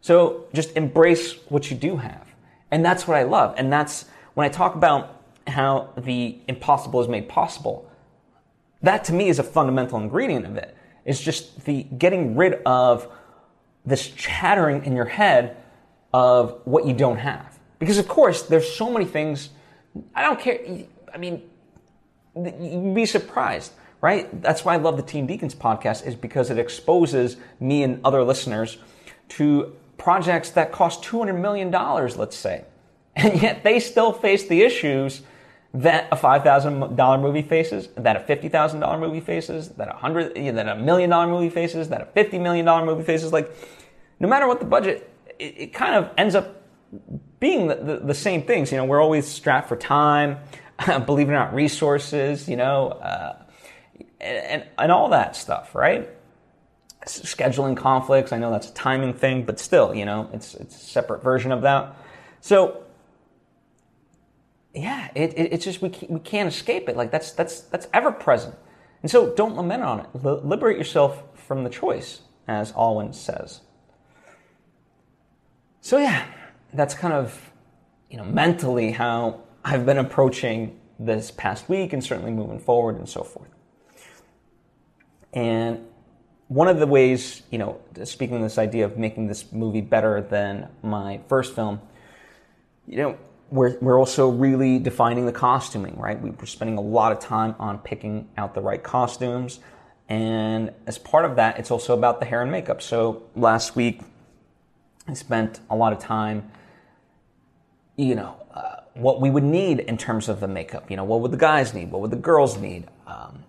So 0.00 0.46
just 0.54 0.76
embrace 0.76 1.34
what 1.48 1.68
you 1.70 1.76
do 1.76 1.96
have. 1.96 2.31
And 2.72 2.84
that's 2.84 3.06
what 3.06 3.16
I 3.16 3.22
love. 3.22 3.54
And 3.58 3.72
that's 3.72 4.06
when 4.34 4.46
I 4.46 4.48
talk 4.48 4.74
about 4.74 5.22
how 5.46 5.90
the 5.96 6.38
impossible 6.48 7.00
is 7.00 7.06
made 7.06 7.28
possible. 7.28 7.88
That 8.80 9.04
to 9.04 9.12
me 9.12 9.28
is 9.28 9.38
a 9.38 9.44
fundamental 9.44 9.98
ingredient 10.00 10.46
of 10.46 10.56
it. 10.56 10.76
It's 11.04 11.20
just 11.20 11.64
the 11.64 11.84
getting 11.84 12.34
rid 12.34 12.62
of 12.64 13.06
this 13.84 14.08
chattering 14.08 14.84
in 14.84 14.96
your 14.96 15.04
head 15.04 15.56
of 16.14 16.60
what 16.64 16.86
you 16.86 16.94
don't 16.94 17.18
have. 17.18 17.58
Because 17.78 17.98
of 17.98 18.08
course, 18.08 18.42
there's 18.42 18.72
so 18.72 18.90
many 18.90 19.04
things. 19.04 19.50
I 20.14 20.22
don't 20.22 20.40
care. 20.40 20.58
I 21.12 21.18
mean, 21.18 21.42
you'd 22.34 22.94
be 22.94 23.04
surprised, 23.04 23.72
right? 24.00 24.40
That's 24.40 24.64
why 24.64 24.74
I 24.74 24.76
love 24.78 24.96
the 24.96 25.02
Team 25.02 25.28
Deakins 25.28 25.54
podcast 25.54 26.06
is 26.06 26.14
because 26.14 26.48
it 26.48 26.58
exposes 26.58 27.36
me 27.60 27.82
and 27.82 28.00
other 28.04 28.22
listeners 28.24 28.78
to 29.30 29.76
projects 29.98 30.50
that 30.50 30.72
cost 30.72 31.02
$200 31.02 31.38
million, 31.40 31.70
let's 31.70 32.36
say. 32.36 32.64
And 33.14 33.40
yet 33.42 33.62
they 33.62 33.78
still 33.78 34.12
face 34.12 34.46
the 34.48 34.62
issues 34.62 35.22
that 35.74 36.08
a 36.12 36.16
$5,000 36.16 37.20
movie 37.20 37.42
faces, 37.42 37.88
that 37.96 38.16
a 38.16 38.20
$50,000 38.20 39.00
movie 39.00 39.20
faces, 39.20 39.70
that 39.70 39.88
a 39.88 39.94
hundred, 39.94 40.34
that 40.34 40.68
a 40.68 40.76
million 40.76 41.10
dollar 41.10 41.26
movie 41.26 41.48
faces, 41.48 41.88
that 41.88 42.02
a 42.02 42.04
$50 42.04 42.40
million 42.40 42.66
movie 42.84 43.02
faces. 43.02 43.32
Like, 43.32 43.54
no 44.20 44.28
matter 44.28 44.46
what 44.46 44.60
the 44.60 44.66
budget, 44.66 45.10
it, 45.38 45.54
it 45.56 45.74
kind 45.74 45.94
of 45.94 46.10
ends 46.18 46.34
up 46.34 46.62
being 47.40 47.68
the, 47.68 47.76
the, 47.76 47.96
the, 47.98 48.14
same 48.14 48.42
things. 48.42 48.70
You 48.70 48.78
know, 48.78 48.84
we're 48.84 49.00
always 49.00 49.26
strapped 49.26 49.68
for 49.68 49.76
time, 49.76 50.38
believe 51.06 51.28
it 51.28 51.32
or 51.32 51.34
not, 51.34 51.54
resources, 51.54 52.48
you 52.48 52.56
know, 52.56 52.88
uh, 52.88 53.42
and, 54.20 54.64
and 54.78 54.92
all 54.92 55.08
that 55.08 55.36
stuff, 55.36 55.74
right? 55.74 56.08
Scheduling 57.06 57.76
conflicts. 57.76 58.32
I 58.32 58.38
know 58.38 58.50
that's 58.50 58.68
a 58.68 58.74
timing 58.74 59.12
thing, 59.14 59.44
but 59.44 59.58
still, 59.58 59.94
you 59.94 60.04
know, 60.04 60.30
it's, 60.32 60.54
it's 60.54 60.76
a 60.76 60.78
separate 60.78 61.22
version 61.22 61.50
of 61.50 61.62
that. 61.62 61.96
So, 62.40 62.84
yeah, 64.74 65.08
it, 65.14 65.32
it, 65.36 65.52
it's 65.52 65.64
just 65.64 65.82
we 65.82 65.90
can't, 65.90 66.10
we 66.10 66.20
can't 66.20 66.48
escape 66.48 66.88
it. 66.88 66.96
Like 66.96 67.10
that's 67.10 67.32
that's 67.32 67.60
that's 67.60 67.88
ever 67.92 68.10
present, 68.10 68.54
and 69.02 69.10
so 69.10 69.34
don't 69.34 69.56
lament 69.56 69.82
on 69.82 70.00
it. 70.00 70.14
liberate 70.22 70.78
yourself 70.78 71.22
from 71.34 71.64
the 71.64 71.70
choice, 71.70 72.22
as 72.48 72.72
Alwin 72.72 73.12
says. 73.12 73.60
So 75.80 75.98
yeah, 75.98 76.26
that's 76.72 76.94
kind 76.94 77.12
of 77.12 77.52
you 78.10 78.16
know 78.16 78.24
mentally 78.24 78.92
how 78.92 79.42
I've 79.64 79.84
been 79.84 79.98
approaching 79.98 80.78
this 80.98 81.30
past 81.30 81.68
week, 81.68 81.92
and 81.92 82.02
certainly 82.02 82.30
moving 82.30 82.58
forward, 82.58 82.96
and 82.96 83.08
so 83.08 83.22
forth. 83.22 83.48
And 85.34 85.86
one 86.52 86.68
of 86.68 86.78
the 86.78 86.86
ways, 86.86 87.42
you 87.50 87.56
know, 87.56 87.80
speaking 88.04 88.36
of 88.36 88.42
this 88.42 88.58
idea 88.58 88.84
of 88.84 88.98
making 88.98 89.26
this 89.26 89.50
movie 89.52 89.80
better 89.80 90.20
than 90.20 90.68
my 90.82 91.18
first 91.26 91.54
film, 91.54 91.80
you 92.86 92.98
know, 92.98 93.18
we're, 93.50 93.78
we're 93.80 93.98
also 93.98 94.28
really 94.28 94.78
defining 94.78 95.24
the 95.24 95.32
costuming, 95.32 95.96
right? 95.98 96.20
We 96.20 96.30
are 96.30 96.46
spending 96.46 96.76
a 96.76 96.82
lot 96.82 97.10
of 97.10 97.20
time 97.20 97.54
on 97.58 97.78
picking 97.78 98.28
out 98.36 98.52
the 98.52 98.60
right 98.60 98.82
costumes. 98.82 99.60
And 100.10 100.72
as 100.86 100.98
part 100.98 101.24
of 101.24 101.36
that, 101.36 101.58
it's 101.58 101.70
also 101.70 101.96
about 101.96 102.20
the 102.20 102.26
hair 102.26 102.42
and 102.42 102.50
makeup. 102.50 102.82
So 102.82 103.22
last 103.34 103.74
week, 103.74 104.02
I 105.08 105.14
spent 105.14 105.60
a 105.70 105.76
lot 105.76 105.94
of 105.94 106.00
time, 106.00 106.50
you 107.96 108.14
know, 108.14 108.36
uh, 108.52 108.76
what 108.92 109.22
we 109.22 109.30
would 109.30 109.44
need 109.44 109.80
in 109.80 109.96
terms 109.96 110.28
of 110.28 110.40
the 110.40 110.48
makeup. 110.48 110.90
You 110.90 110.98
know, 110.98 111.04
what 111.04 111.20
would 111.20 111.30
the 111.30 111.38
guys 111.38 111.72
need? 111.72 111.90
What 111.90 112.02
would 112.02 112.10
the 112.10 112.16
girls 112.16 112.58
need? 112.58 112.88
Um, 113.06 113.44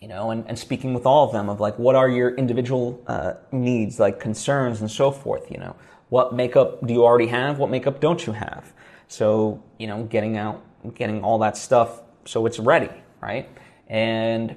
you 0.00 0.08
know, 0.08 0.30
and, 0.30 0.46
and 0.46 0.58
speaking 0.58 0.94
with 0.94 1.06
all 1.06 1.26
of 1.26 1.32
them 1.32 1.48
of 1.48 1.60
like, 1.60 1.78
what 1.78 1.94
are 1.94 2.08
your 2.08 2.34
individual 2.34 3.02
uh, 3.06 3.34
needs, 3.52 3.98
like 3.98 4.20
concerns 4.20 4.80
and 4.80 4.90
so 4.90 5.10
forth, 5.10 5.50
you 5.50 5.58
know? 5.58 5.74
What 6.08 6.34
makeup 6.34 6.86
do 6.86 6.94
you 6.94 7.04
already 7.04 7.26
have? 7.28 7.58
What 7.58 7.70
makeup 7.70 8.00
don't 8.00 8.24
you 8.26 8.32
have? 8.32 8.72
So, 9.08 9.62
you 9.78 9.86
know, 9.86 10.04
getting 10.04 10.36
out, 10.36 10.62
getting 10.94 11.24
all 11.24 11.38
that 11.40 11.56
stuff 11.56 12.02
so 12.24 12.46
it's 12.46 12.58
ready, 12.58 12.90
right? 13.20 13.48
And 13.88 14.56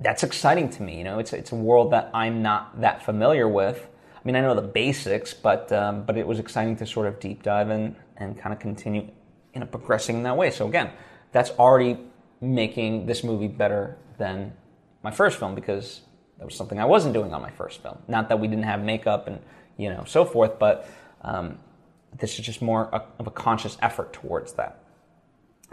that's 0.00 0.22
exciting 0.22 0.70
to 0.70 0.82
me. 0.82 0.98
You 0.98 1.04
know, 1.04 1.18
it's, 1.18 1.32
it's 1.32 1.52
a 1.52 1.56
world 1.56 1.92
that 1.92 2.10
I'm 2.12 2.42
not 2.42 2.80
that 2.80 3.04
familiar 3.04 3.48
with. 3.48 3.88
I 4.14 4.20
mean, 4.24 4.36
I 4.36 4.40
know 4.40 4.54
the 4.54 4.62
basics, 4.62 5.32
but, 5.32 5.70
um, 5.72 6.04
but 6.04 6.16
it 6.16 6.26
was 6.26 6.38
exciting 6.38 6.76
to 6.76 6.86
sort 6.86 7.06
of 7.06 7.20
deep 7.20 7.42
dive 7.42 7.70
in 7.70 7.96
and 8.16 8.38
kind 8.38 8.52
of 8.52 8.58
continue, 8.58 9.08
you 9.54 9.60
know, 9.60 9.66
progressing 9.66 10.16
in 10.16 10.22
that 10.24 10.36
way. 10.36 10.50
So 10.50 10.66
again, 10.66 10.90
that's 11.32 11.50
already 11.50 11.98
making 12.40 13.06
this 13.06 13.22
movie 13.24 13.48
better 13.48 13.96
than 14.18 14.52
my 15.02 15.10
first 15.10 15.38
film 15.38 15.54
because 15.54 16.02
that 16.38 16.44
was 16.44 16.54
something 16.54 16.78
I 16.78 16.84
wasn't 16.84 17.14
doing 17.14 17.32
on 17.32 17.42
my 17.42 17.50
first 17.50 17.82
film. 17.82 17.98
Not 18.08 18.28
that 18.28 18.38
we 18.38 18.48
didn't 18.48 18.64
have 18.64 18.82
makeup 18.82 19.26
and, 19.26 19.40
you 19.76 19.90
know, 19.90 20.04
so 20.06 20.24
forth, 20.24 20.58
but 20.58 20.88
um, 21.22 21.58
this 22.18 22.38
is 22.38 22.44
just 22.44 22.62
more 22.62 22.88
of 23.18 23.26
a 23.26 23.30
conscious 23.30 23.76
effort 23.82 24.12
towards 24.12 24.52
that. 24.54 24.82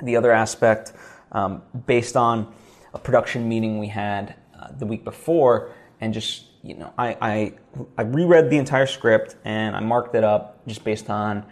The 0.04 0.16
other 0.16 0.32
aspect, 0.32 0.94
um, 1.32 1.62
based 1.86 2.18
on 2.18 2.54
a 2.94 3.00
production 3.00 3.48
meeting 3.48 3.80
we 3.80 3.88
had 3.88 4.36
uh, 4.60 4.70
the 4.78 4.86
week 4.86 5.04
before, 5.04 5.72
and 6.02 6.14
just 6.14 6.46
you 6.64 6.76
know, 6.76 6.92
I, 6.98 7.18
I 7.22 7.54
I 7.98 8.02
reread 8.02 8.50
the 8.50 8.58
entire 8.58 8.88
script 8.88 9.36
and 9.46 9.76
I 9.76 9.80
marked 9.82 10.16
it 10.16 10.24
up 10.24 10.66
just 10.66 10.84
based 10.84 11.10
on 11.10 11.46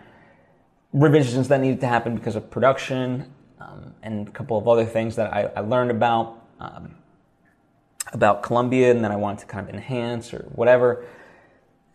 revisions 0.91 1.47
that 1.49 1.61
needed 1.61 1.81
to 1.81 1.87
happen 1.87 2.15
because 2.15 2.35
of 2.35 2.49
production 2.49 3.31
um, 3.59 3.93
and 4.01 4.27
a 4.27 4.31
couple 4.31 4.57
of 4.57 4.67
other 4.67 4.85
things 4.85 5.15
that 5.15 5.31
I, 5.31 5.51
I 5.55 5.59
learned 5.61 5.91
about 5.91 6.42
um, 6.59 6.95
about 8.11 8.43
Colombia 8.43 8.91
and 8.91 9.03
then 9.03 9.11
I 9.11 9.15
wanted 9.15 9.39
to 9.39 9.45
kind 9.45 9.67
of 9.67 9.73
enhance 9.73 10.33
or 10.33 10.45
whatever. 10.53 11.05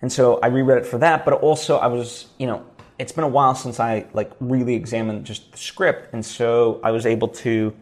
And 0.01 0.13
so 0.13 0.39
I 0.43 0.47
reread 0.47 0.79
it 0.79 0.87
for 0.87 0.99
that, 0.99 1.25
but 1.25 1.35
also 1.35 1.79
I 1.79 1.89
was, 1.89 2.27
you 2.39 2.47
know, 2.47 2.65
it's 2.99 3.13
been 3.13 3.25
a 3.25 3.29
while 3.29 3.55
since 3.55 3.79
I 3.81 4.07
like 4.13 4.33
really 4.41 4.75
examined 4.75 5.25
just 5.25 5.53
the 5.53 5.59
script, 5.59 6.13
and 6.13 6.25
so 6.25 6.81
I 6.83 6.91
was 6.91 7.07
able 7.07 7.29
to 7.29 7.75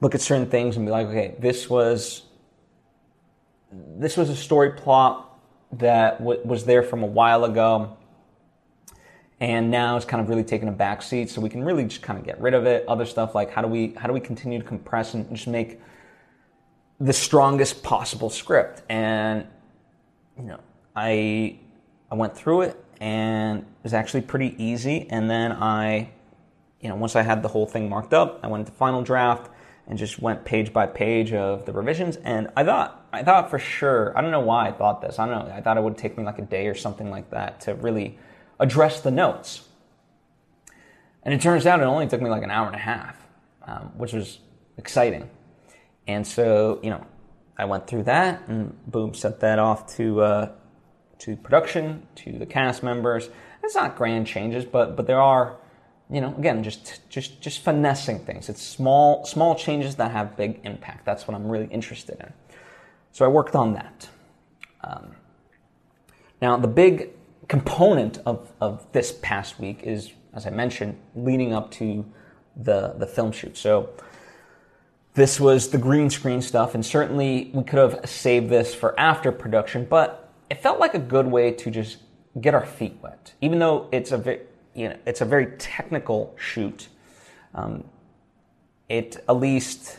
look 0.00 0.14
at 0.14 0.20
certain 0.20 0.46
things 0.46 0.76
and 0.76 0.86
be 0.86 0.92
like, 0.92 1.06
okay, 1.06 1.34
this 1.38 1.68
was 1.68 2.22
this 3.72 4.16
was 4.16 4.28
a 4.28 4.36
story 4.36 4.72
plot 4.72 5.38
that 5.72 6.18
w- 6.18 6.40
was 6.44 6.64
there 6.64 6.82
from 6.82 7.02
a 7.02 7.06
while 7.06 7.44
ago, 7.44 7.96
and 9.40 9.70
now 9.70 9.96
it's 9.96 10.04
kind 10.04 10.22
of 10.22 10.28
really 10.28 10.44
taken 10.44 10.68
a 10.68 10.72
back 10.72 11.00
seat. 11.00 11.30
So 11.30 11.40
we 11.40 11.48
can 11.48 11.64
really 11.64 11.84
just 11.84 12.02
kind 12.02 12.18
of 12.18 12.24
get 12.24 12.40
rid 12.40 12.52
of 12.52 12.66
it. 12.66 12.84
Other 12.86 13.06
stuff 13.06 13.34
like 13.34 13.50
how 13.50 13.62
do 13.62 13.68
we 13.68 13.94
how 13.94 14.06
do 14.06 14.12
we 14.12 14.20
continue 14.20 14.58
to 14.58 14.64
compress 14.64 15.14
and 15.14 15.28
just 15.34 15.46
make 15.46 15.80
the 17.00 17.12
strongest 17.12 17.82
possible 17.82 18.30
script? 18.30 18.82
And 18.88 19.46
you 20.38 20.44
know, 20.44 20.60
I 20.94 21.58
I 22.10 22.14
went 22.14 22.36
through 22.36 22.62
it 22.62 22.84
and 23.00 23.60
it 23.60 23.82
was 23.82 23.94
actually 23.94 24.20
pretty 24.22 24.54
easy. 24.62 25.06
And 25.10 25.30
then 25.30 25.52
I, 25.52 26.10
you 26.80 26.88
know, 26.88 26.96
once 26.96 27.16
I 27.16 27.22
had 27.22 27.42
the 27.42 27.48
whole 27.48 27.66
thing 27.66 27.88
marked 27.88 28.12
up, 28.12 28.40
I 28.42 28.46
went 28.46 28.60
into 28.62 28.72
final 28.72 29.02
draft 29.02 29.50
and 29.86 29.98
just 29.98 30.20
went 30.20 30.44
page 30.44 30.72
by 30.72 30.86
page 30.86 31.32
of 31.32 31.66
the 31.66 31.72
revisions. 31.72 32.16
And 32.16 32.48
I 32.56 32.64
thought, 32.64 33.06
I 33.12 33.22
thought 33.22 33.50
for 33.50 33.58
sure, 33.58 34.16
I 34.16 34.20
don't 34.20 34.30
know 34.30 34.40
why 34.40 34.68
I 34.68 34.72
thought 34.72 35.00
this. 35.00 35.18
I 35.18 35.26
don't 35.26 35.48
know. 35.48 35.52
I 35.52 35.60
thought 35.60 35.76
it 35.78 35.82
would 35.82 35.96
take 35.96 36.16
me 36.18 36.24
like 36.24 36.38
a 36.38 36.42
day 36.42 36.66
or 36.66 36.74
something 36.74 37.10
like 37.10 37.30
that 37.30 37.60
to 37.62 37.74
really 37.74 38.18
address 38.60 39.00
the 39.00 39.10
notes. 39.10 39.66
And 41.22 41.34
it 41.34 41.40
turns 41.40 41.66
out 41.66 41.80
it 41.80 41.84
only 41.84 42.06
took 42.06 42.20
me 42.20 42.30
like 42.30 42.42
an 42.42 42.50
hour 42.50 42.66
and 42.66 42.76
a 42.76 42.80
half, 42.80 43.16
um, 43.66 43.92
which 43.96 44.12
was 44.12 44.38
exciting. 44.76 45.28
And 46.10 46.26
so, 46.26 46.80
you 46.82 46.90
know, 46.90 47.06
I 47.56 47.66
went 47.66 47.86
through 47.86 48.04
that 48.04 48.48
and 48.48 48.74
boom, 48.90 49.14
sent 49.14 49.38
that 49.40 49.58
off 49.58 49.96
to 49.96 50.22
uh, 50.22 50.52
to 51.20 51.36
production, 51.36 52.06
to 52.16 52.32
the 52.32 52.46
cast 52.46 52.82
members. 52.82 53.28
It's 53.62 53.76
not 53.76 53.96
grand 53.96 54.26
changes, 54.26 54.64
but 54.64 54.96
but 54.96 55.06
there 55.06 55.20
are, 55.20 55.56
you 56.10 56.20
know, 56.20 56.34
again, 56.36 56.64
just 56.64 57.08
just 57.08 57.40
just 57.40 57.60
finessing 57.60 58.18
things. 58.18 58.48
It's 58.48 58.62
small 58.62 59.24
small 59.24 59.54
changes 59.54 59.96
that 59.96 60.10
have 60.10 60.36
big 60.36 60.60
impact. 60.64 61.04
That's 61.04 61.28
what 61.28 61.36
I'm 61.36 61.46
really 61.48 61.66
interested 61.66 62.18
in. 62.18 62.32
So 63.12 63.24
I 63.24 63.28
worked 63.28 63.54
on 63.54 63.74
that. 63.74 64.08
Um, 64.82 65.14
now 66.42 66.56
the 66.56 66.68
big 66.84 67.10
component 67.46 68.18
of 68.26 68.52
of 68.60 68.84
this 68.90 69.12
past 69.22 69.60
week 69.60 69.82
is, 69.84 70.12
as 70.34 70.44
I 70.44 70.50
mentioned, 70.50 70.98
leading 71.14 71.52
up 71.52 71.70
to 71.72 72.04
the 72.56 72.94
the 72.98 73.06
film 73.06 73.30
shoot. 73.30 73.56
So 73.56 73.90
this 75.14 75.40
was 75.40 75.70
the 75.70 75.78
green 75.78 76.08
screen 76.10 76.40
stuff, 76.40 76.74
and 76.74 76.84
certainly 76.86 77.50
we 77.52 77.64
could 77.64 77.78
have 77.78 78.08
saved 78.08 78.48
this 78.48 78.74
for 78.74 78.98
after 78.98 79.32
production, 79.32 79.84
but 79.84 80.30
it 80.48 80.62
felt 80.62 80.78
like 80.78 80.94
a 80.94 81.00
good 81.00 81.26
way 81.26 81.52
to 81.52 81.70
just 81.70 81.98
get 82.40 82.54
our 82.54 82.64
feet 82.66 82.96
wet, 83.02 83.34
even 83.40 83.58
though 83.58 83.88
it's 83.90 84.12
a 84.12 84.18
very, 84.18 84.40
you 84.74 84.88
know, 84.88 84.96
it's 85.06 85.20
a 85.20 85.24
very 85.24 85.46
technical 85.58 86.34
shoot. 86.38 86.88
Um, 87.54 87.84
it 88.88 89.16
at 89.28 89.36
least 89.36 89.98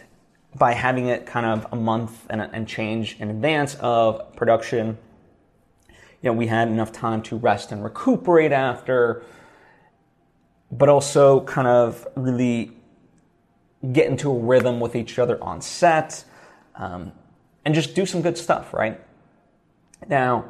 by 0.56 0.74
having 0.74 1.08
it 1.08 1.26
kind 1.26 1.45
of 1.45 1.65
a 1.71 1.76
month 1.76 2.28
and, 2.30 2.41
and 2.41 2.67
change 2.67 3.17
in 3.19 3.30
advance 3.30 3.76
of 3.80 4.36
production, 4.36 4.97
you 6.21 6.30
know, 6.30 6.34
we 6.34 6.47
had 6.47 6.67
enough 6.67 6.91
time 6.91 7.21
to 7.24 7.38
rest 7.38 7.71
and 7.71 7.84
recuperate 7.84 8.52
after, 8.52 9.24
but 10.71 10.89
also 10.89 11.41
kind 11.41 11.67
of 11.67 12.08
really 12.15 12.71
get 13.91 14.08
into 14.08 14.30
a 14.30 14.38
rhythm 14.38 14.80
with 14.80 14.96
each 14.96 15.17
other 15.20 15.41
on 15.44 15.62
set, 15.62 16.24
um, 16.76 17.12
and 17.65 17.74
just 17.74 17.96
do 17.96 18.06
some 18.06 18.22
good 18.22 18.38
stuff, 18.38 18.74
right? 18.74 19.00
Now, 20.08 20.46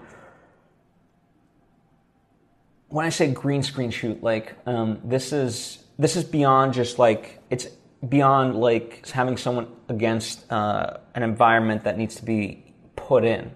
when 2.90 3.06
I 3.06 3.10
say 3.10 3.32
green 3.32 3.64
screen 3.64 3.90
shoot, 3.92 4.22
like 4.22 4.56
um, 4.66 5.00
this 5.04 5.32
is 5.32 5.84
this 5.98 6.16
is 6.16 6.24
beyond 6.24 6.74
just 6.74 7.00
like 7.00 7.42
it's 7.50 7.68
beyond 8.08 8.56
like 8.56 9.08
having 9.08 9.38
someone 9.38 9.68
against 9.88 10.52
uh, 10.52 10.98
an 11.16 11.24
environment 11.24 11.84
that 11.84 11.98
needs 11.98 12.16
to 12.16 12.26
be 12.26 12.74
put 12.96 13.24
in, 13.24 13.52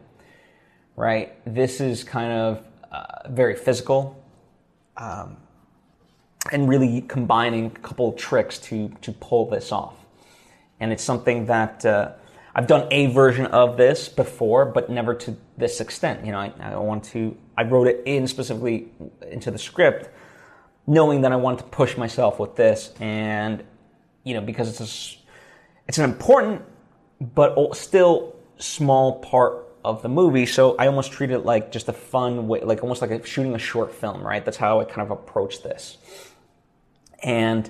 right? 0.96 1.34
This 1.46 1.82
is 1.82 2.04
kind 2.04 2.32
of 2.32 2.66
uh, 2.92 3.30
very 3.30 3.56
physical, 3.56 4.24
um, 4.96 5.38
and 6.52 6.70
really 6.70 7.02
combining 7.02 7.68
a 7.68 7.70
couple 7.70 8.12
tricks 8.14 8.60
to 8.60 8.90
to 9.02 9.12
pull 9.12 9.50
this 9.50 9.72
off, 9.72 9.96
and 10.80 10.92
it's 10.92 11.04
something 11.04 11.46
that. 11.48 11.86
Uh, 11.86 12.12
I've 12.58 12.68
done 12.68 12.88
a 12.90 13.08
version 13.08 13.48
of 13.48 13.76
this 13.76 14.08
before, 14.08 14.64
but 14.64 14.90
never 14.90 15.14
to 15.14 15.36
this 15.58 15.82
extent. 15.82 16.26
You 16.26 16.32
know, 16.32 16.40
I, 16.40 16.54
I 16.62 16.78
want 16.78 17.04
to, 17.12 17.36
I 17.58 17.64
wrote 17.64 17.88
it 17.88 18.04
in 18.06 18.28
specifically 18.28 18.88
into 19.30 19.52
the 19.52 19.58
script, 19.58 20.10
knowing 20.88 21.20
that 21.24 21.34
I 21.34 21.36
wanted 21.36 21.58
to 21.58 21.64
push 21.66 21.98
myself 21.98 22.40
with 22.40 22.56
this. 22.56 22.94
And, 23.02 23.62
you 24.24 24.36
know, 24.36 24.40
because 24.40 24.70
it's 24.70 24.80
a, 24.80 25.20
it's 25.90 25.98
an 25.98 26.06
important, 26.06 26.62
but 27.20 27.76
still 27.76 28.38
small 28.58 29.20
part 29.20 29.68
of 29.84 30.02
the 30.02 30.08
movie. 30.08 30.46
So 30.46 30.78
I 30.78 30.88
almost 30.88 31.12
treat 31.12 31.32
it 31.32 31.40
like 31.40 31.74
just 31.74 31.90
a 31.90 31.94
fun 31.94 32.48
way, 32.48 32.62
like 32.62 32.84
almost 32.84 33.02
like 33.02 33.12
a, 33.12 33.26
shooting 33.26 33.54
a 33.54 33.60
short 33.60 33.94
film, 33.94 34.26
right? 34.26 34.46
That's 34.46 34.56
how 34.56 34.80
I 34.80 34.86
kind 34.86 35.02
of 35.02 35.12
approach 35.12 35.62
this. 35.62 35.98
And 37.26 37.70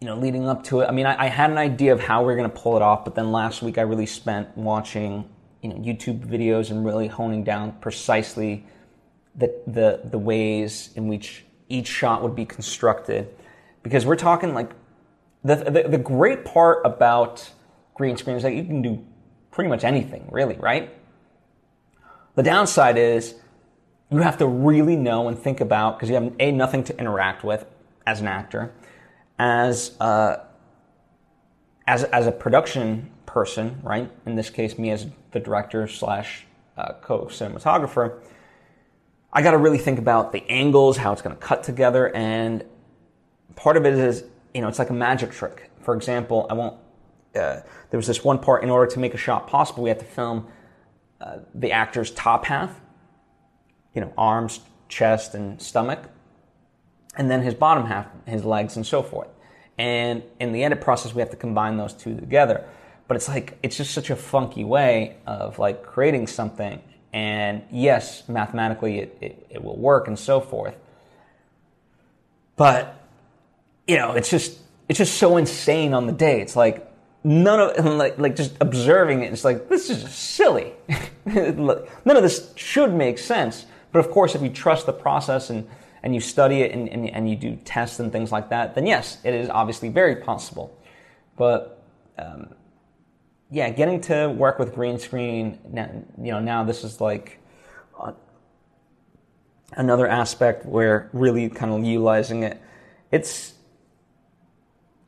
you 0.00 0.06
know, 0.06 0.16
leading 0.16 0.48
up 0.48 0.64
to 0.64 0.80
it, 0.80 0.86
I 0.86 0.92
mean, 0.92 1.06
I, 1.06 1.24
I 1.24 1.28
had 1.28 1.50
an 1.50 1.58
idea 1.58 1.92
of 1.92 2.00
how 2.00 2.24
we 2.24 2.32
are 2.32 2.36
going 2.36 2.50
to 2.50 2.56
pull 2.56 2.76
it 2.76 2.82
off, 2.82 3.04
but 3.04 3.14
then 3.14 3.32
last 3.32 3.62
week 3.62 3.78
I 3.78 3.82
really 3.82 4.06
spent 4.06 4.56
watching, 4.56 5.28
you 5.62 5.70
know, 5.70 5.76
YouTube 5.76 6.26
videos 6.26 6.70
and 6.70 6.84
really 6.84 7.06
honing 7.06 7.44
down 7.44 7.72
precisely 7.80 8.64
the 9.34 9.54
the 9.66 10.00
the 10.04 10.18
ways 10.18 10.90
in 10.96 11.08
which 11.08 11.44
each 11.68 11.88
shot 11.88 12.22
would 12.22 12.34
be 12.34 12.44
constructed, 12.44 13.28
because 13.82 14.06
we're 14.06 14.16
talking 14.16 14.54
like 14.54 14.70
the 15.44 15.56
the, 15.56 15.88
the 15.88 15.98
great 15.98 16.44
part 16.44 16.80
about 16.84 17.50
green 17.94 18.16
screen 18.16 18.36
is 18.36 18.42
that 18.42 18.54
you 18.54 18.64
can 18.64 18.82
do 18.82 19.04
pretty 19.50 19.68
much 19.68 19.84
anything, 19.84 20.28
really, 20.30 20.56
right? 20.56 20.94
The 22.34 22.42
downside 22.42 22.98
is 22.98 23.34
you 24.10 24.18
have 24.18 24.38
to 24.38 24.46
really 24.46 24.96
know 24.96 25.28
and 25.28 25.38
think 25.38 25.60
about 25.60 25.96
because 25.96 26.08
you 26.08 26.14
have 26.14 26.32
a 26.38 26.52
nothing 26.52 26.84
to 26.84 26.98
interact 26.98 27.44
with 27.44 27.66
as 28.06 28.20
an 28.20 28.28
actor 28.28 28.72
as 29.38 29.96
a, 30.00 30.40
as 31.86 32.04
as 32.04 32.26
a 32.26 32.32
production 32.32 33.10
person, 33.26 33.80
right? 33.82 34.10
In 34.24 34.34
this 34.34 34.50
case, 34.50 34.78
me 34.78 34.90
as 34.90 35.06
the 35.32 35.40
director 35.40 35.86
slash 35.86 36.46
uh, 36.76 36.92
co-cinematographer, 37.02 38.20
I 39.32 39.42
got 39.42 39.50
to 39.52 39.58
really 39.58 39.78
think 39.78 39.98
about 39.98 40.32
the 40.32 40.42
angles, 40.48 40.96
how 40.96 41.12
it's 41.12 41.22
going 41.22 41.36
to 41.36 41.42
cut 41.42 41.62
together, 41.62 42.14
and 42.14 42.64
part 43.54 43.76
of 43.76 43.84
it 43.84 43.94
is, 43.94 44.24
you 44.54 44.62
know, 44.62 44.68
it's 44.68 44.78
like 44.78 44.90
a 44.90 44.94
magic 44.94 45.32
trick. 45.32 45.70
For 45.80 45.94
example, 45.94 46.46
I 46.48 46.54
won't. 46.54 46.76
Uh, 47.34 47.60
there 47.90 47.98
was 47.98 48.06
this 48.06 48.24
one 48.24 48.38
part. 48.38 48.62
In 48.62 48.70
order 48.70 48.90
to 48.92 48.98
make 48.98 49.12
a 49.12 49.18
shot 49.18 49.46
possible, 49.46 49.82
we 49.82 49.90
had 49.90 49.98
to 49.98 50.06
film 50.06 50.46
uh, 51.20 51.38
the 51.54 51.72
actor's 51.72 52.10
top 52.12 52.46
half, 52.46 52.80
you 53.96 54.02
know, 54.02 54.12
arms, 54.16 54.60
chest, 54.88 55.34
and 55.34 55.60
stomach, 55.60 56.08
and 57.16 57.30
then 57.30 57.42
his 57.42 57.54
bottom 57.54 57.86
half, 57.86 58.06
his 58.26 58.44
legs, 58.44 58.76
and 58.76 58.86
so 58.86 59.02
forth. 59.02 59.28
And 59.78 60.22
in 60.38 60.52
the 60.52 60.64
edit 60.64 60.80
process, 60.80 61.14
we 61.14 61.20
have 61.20 61.30
to 61.30 61.36
combine 61.36 61.78
those 61.78 61.94
two 61.94 62.14
together. 62.14 62.64
But 63.08 63.16
it's 63.16 63.28
like, 63.28 63.58
it's 63.62 63.76
just 63.76 63.92
such 63.92 64.10
a 64.10 64.16
funky 64.16 64.64
way 64.64 65.16
of 65.26 65.58
like 65.58 65.82
creating 65.82 66.26
something. 66.26 66.80
And 67.12 67.62
yes, 67.70 68.28
mathematically 68.28 68.98
it, 68.98 69.18
it, 69.20 69.46
it 69.50 69.64
will 69.64 69.76
work 69.76 70.08
and 70.08 70.18
so 70.18 70.40
forth. 70.40 70.76
But, 72.56 73.00
you 73.86 73.96
know, 73.96 74.12
it's 74.12 74.30
just, 74.30 74.58
it's 74.88 74.98
just 74.98 75.16
so 75.16 75.36
insane 75.36 75.94
on 75.94 76.06
the 76.06 76.12
day. 76.12 76.40
It's 76.40 76.56
like, 76.56 76.92
none 77.24 77.58
of 77.58 77.84
like 77.84 78.16
like 78.18 78.36
just 78.36 78.56
observing 78.60 79.24
it 79.24 79.32
it's 79.32 79.44
like 79.44 79.68
this 79.68 79.90
is 79.90 80.08
silly 80.14 80.72
none 81.24 82.16
of 82.16 82.22
this 82.22 82.52
should 82.54 82.94
make 82.94 83.18
sense 83.18 83.66
but 83.92 83.98
of 83.98 84.10
course 84.10 84.34
if 84.34 84.42
you 84.42 84.50
trust 84.50 84.86
the 84.86 84.92
process 84.92 85.50
and 85.50 85.66
and 86.02 86.14
you 86.14 86.20
study 86.20 86.60
it 86.60 86.70
and, 86.70 86.88
and, 86.88 87.10
and 87.10 87.28
you 87.28 87.34
do 87.34 87.56
tests 87.64 87.98
and 87.98 88.12
things 88.12 88.30
like 88.30 88.48
that, 88.50 88.76
then 88.76 88.86
yes, 88.86 89.18
it 89.24 89.34
is 89.34 89.48
obviously 89.48 89.88
very 89.88 90.14
possible. 90.14 90.78
But 91.36 91.82
um, 92.16 92.54
yeah, 93.50 93.70
getting 93.70 94.00
to 94.02 94.28
work 94.28 94.60
with 94.60 94.72
green 94.72 95.00
screen, 95.00 95.58
now, 95.68 95.90
you 96.16 96.30
know, 96.30 96.38
now 96.38 96.62
this 96.62 96.84
is 96.84 97.00
like 97.00 97.40
uh, 98.00 98.12
another 99.72 100.06
aspect 100.06 100.64
where 100.64 101.10
really 101.12 101.48
kind 101.48 101.72
of 101.72 101.84
utilizing 101.84 102.44
it. 102.44 102.60
It's 103.10 103.54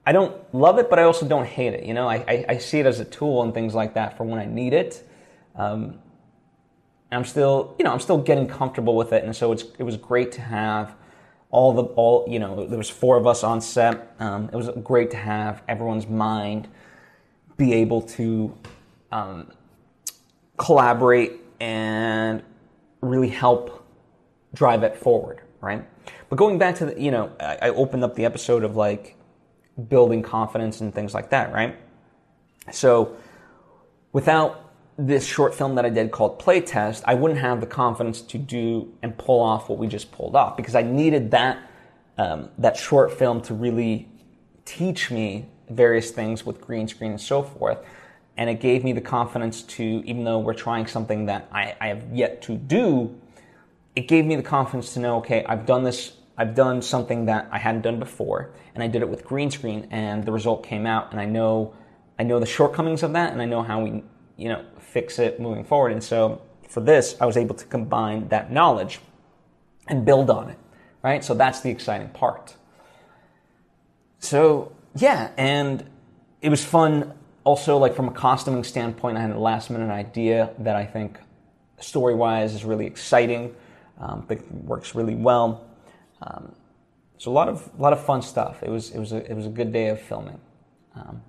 I 0.05 0.11
don't 0.11 0.35
love 0.55 0.79
it, 0.79 0.89
but 0.89 0.99
I 0.99 1.03
also 1.03 1.29
don't 1.29 1.47
hate 1.47 1.75
it. 1.75 1.85
You 1.85 1.95
know, 1.95 2.09
I, 2.09 2.17
I, 2.27 2.45
I 2.49 2.59
see 2.59 2.81
it 2.81 2.87
as 2.87 2.99
a 2.99 3.05
tool 3.05 3.43
and 3.43 3.53
things 3.53 3.75
like 3.75 3.95
that 3.95 4.17
for 4.17 4.25
when 4.25 4.41
I 4.41 4.47
need 4.47 4.73
it. 4.73 5.07
Um, 5.55 6.01
I'm 7.11 7.25
still, 7.25 7.75
you 7.79 7.85
know, 7.85 7.93
I'm 7.93 8.01
still 8.01 8.19
getting 8.19 8.47
comfortable 8.47 8.97
with 8.97 9.13
it, 9.13 9.25
and 9.25 9.35
so 9.35 9.53
it's 9.53 9.65
it 9.79 9.83
was 9.83 9.97
great 9.97 10.33
to 10.33 10.41
have 10.41 10.95
all 11.51 11.73
the 11.73 11.83
all 11.83 12.27
you 12.29 12.39
know 12.39 12.67
there 12.67 12.77
was 12.77 12.91
four 12.91 13.17
of 13.17 13.27
us 13.27 13.43
on 13.43 13.61
set. 13.61 14.15
Um, 14.19 14.51
it 14.53 14.57
was 14.57 14.69
great 14.83 15.11
to 15.13 15.17
have 15.17 15.63
everyone's 15.69 16.07
mind 16.07 16.69
be 17.57 17.75
able 17.75 18.03
to 18.03 18.57
um, 19.11 19.51
collaborate 20.57 21.33
and 21.61 22.43
really 23.01 23.29
help 23.29 23.85
drive 24.55 24.83
it 24.83 24.97
forward, 24.97 25.41
right? 25.61 25.85
But 26.29 26.37
going 26.37 26.59
back 26.59 26.77
to 26.77 26.87
the, 26.87 27.01
you 27.01 27.11
know, 27.11 27.33
I, 27.41 27.59
I 27.63 27.69
opened 27.71 28.05
up 28.05 28.15
the 28.15 28.25
episode 28.25 28.65
of 28.65 28.77
like 28.77 29.17
building 29.89 30.23
confidence 30.23 30.81
and 30.81 30.95
things 30.95 31.15
like 31.15 31.31
that, 31.31 31.53
right? 31.53 31.77
So 32.73 33.17
without 34.13 34.68
this 34.99 35.25
short 35.25 35.55
film 35.55 35.77
that 35.77 35.87
I 35.87 35.91
did 35.91 36.11
called 36.11 36.41
Playtest, 36.41 37.03
I 37.07 37.15
wouldn't 37.15 37.41
have 37.41 37.61
the 37.61 37.67
confidence 37.67 38.21
to 38.23 38.37
do 38.37 38.93
and 39.03 39.17
pull 39.17 39.41
off 39.41 39.69
what 39.69 39.79
we 39.79 39.87
just 39.87 40.11
pulled 40.11 40.35
off 40.35 40.57
because 40.57 40.75
I 40.75 40.83
needed 40.83 41.31
that 41.31 41.59
um, 42.19 42.51
that 42.59 42.77
short 42.77 43.13
film 43.13 43.41
to 43.43 43.55
really 43.55 44.09
teach 44.65 45.11
me 45.11 45.47
various 45.71 46.11
things 46.11 46.45
with 46.45 46.61
green 46.61 46.89
screen 46.89 47.13
and 47.13 47.21
so 47.21 47.43
forth. 47.43 47.79
And 48.37 48.51
it 48.51 48.61
gave 48.61 48.85
me 48.85 48.93
the 48.93 49.01
confidence 49.01 49.63
to, 49.63 49.85
even 50.05 50.25
though 50.25 50.39
we're 50.39 50.55
trying 50.55 50.87
something 50.87 51.27
that 51.27 51.49
I, 51.53 51.77
I 51.81 51.89
have 51.89 52.05
yet 52.13 52.43
to 52.43 52.57
do, 52.57 53.19
it 53.97 54.09
gave 54.09 54.25
me 54.27 54.37
the 54.37 54.43
confidence 54.43 54.95
to 54.95 55.01
know, 55.01 55.17
okay, 55.19 55.45
I've 55.45 55.67
done 55.67 55.85
this, 55.85 56.13
I've 56.37 56.55
done 56.55 56.83
something 56.83 57.25
that 57.27 57.49
I 57.51 57.59
hadn't 57.59 57.83
done 57.83 57.99
before, 57.99 58.51
and 58.75 58.83
I 58.83 58.87
did 58.87 59.03
it 59.03 59.09
with 59.09 59.25
green 59.25 59.51
screen, 59.51 59.89
and 59.91 60.25
the 60.25 60.31
result 60.31 60.65
came 60.65 60.87
out, 60.87 61.11
and 61.11 61.21
I 61.21 61.25
know, 61.25 61.75
I 62.19 62.23
know 62.23 62.39
the 62.39 62.47
shortcomings 62.47 63.03
of 63.03 63.13
that, 63.15 63.33
and 63.33 63.43
I 63.43 63.45
know 63.45 63.63
how 63.63 63.83
we, 63.83 64.05
you 64.37 64.49
know, 64.49 64.65
fix 64.89 65.19
it 65.19 65.41
moving 65.41 65.65
forward. 65.65 65.93
And 65.93 66.03
so 66.03 66.41
for 66.69 66.81
this, 66.81 67.17
I 67.21 67.27
was 67.27 67.37
able 67.37 67.55
to 67.55 67.65
combine 67.65 68.29
that 68.29 68.51
knowledge 68.53 69.01
and 69.87 70.05
build 70.05 70.31
on 70.31 70.51
it, 70.51 70.59
right? 71.03 71.25
So 71.25 71.35
that's 71.35 71.61
the 71.61 71.71
exciting 71.71 72.09
part. 72.11 72.57
So 74.19 74.73
yeah, 74.95 75.31
and 75.37 75.89
it 76.41 76.49
was 76.49 76.65
fun 76.65 77.15
also 77.49 77.79
like 77.79 77.95
from 77.95 78.09
a 78.09 78.13
costuming 78.13 78.63
standpoint, 78.63 79.17
I 79.17 79.23
had 79.23 79.31
a 79.31 79.39
last 79.39 79.71
minute 79.71 79.91
idea 79.91 80.51
that 80.59 80.77
I 80.77 80.85
think 80.85 81.19
story 81.81 82.15
wise 82.15 82.55
is 82.55 82.63
really 82.65 82.87
exciting. 82.87 83.55
Um, 83.99 84.23
think 84.23 84.49
works 84.51 84.95
really 84.95 85.15
well. 85.15 85.67
Um, 86.21 86.55
so 87.17 87.31
a 87.31 87.33
lot 87.33 87.49
of 87.49 87.69
a 87.79 87.83
lot 87.83 87.93
of 87.93 88.05
fun 88.05 88.21
stuff. 88.21 88.63
It 88.63 88.69
was 88.69 88.91
it 88.91 88.99
was 88.99 89.13
a, 89.13 89.31
it 89.31 89.35
was 89.35 89.47
a 89.47 89.51
good 89.51 89.73
day 89.73 89.89
of 89.89 90.01
filming. 90.01 90.39
Um, 90.95 91.23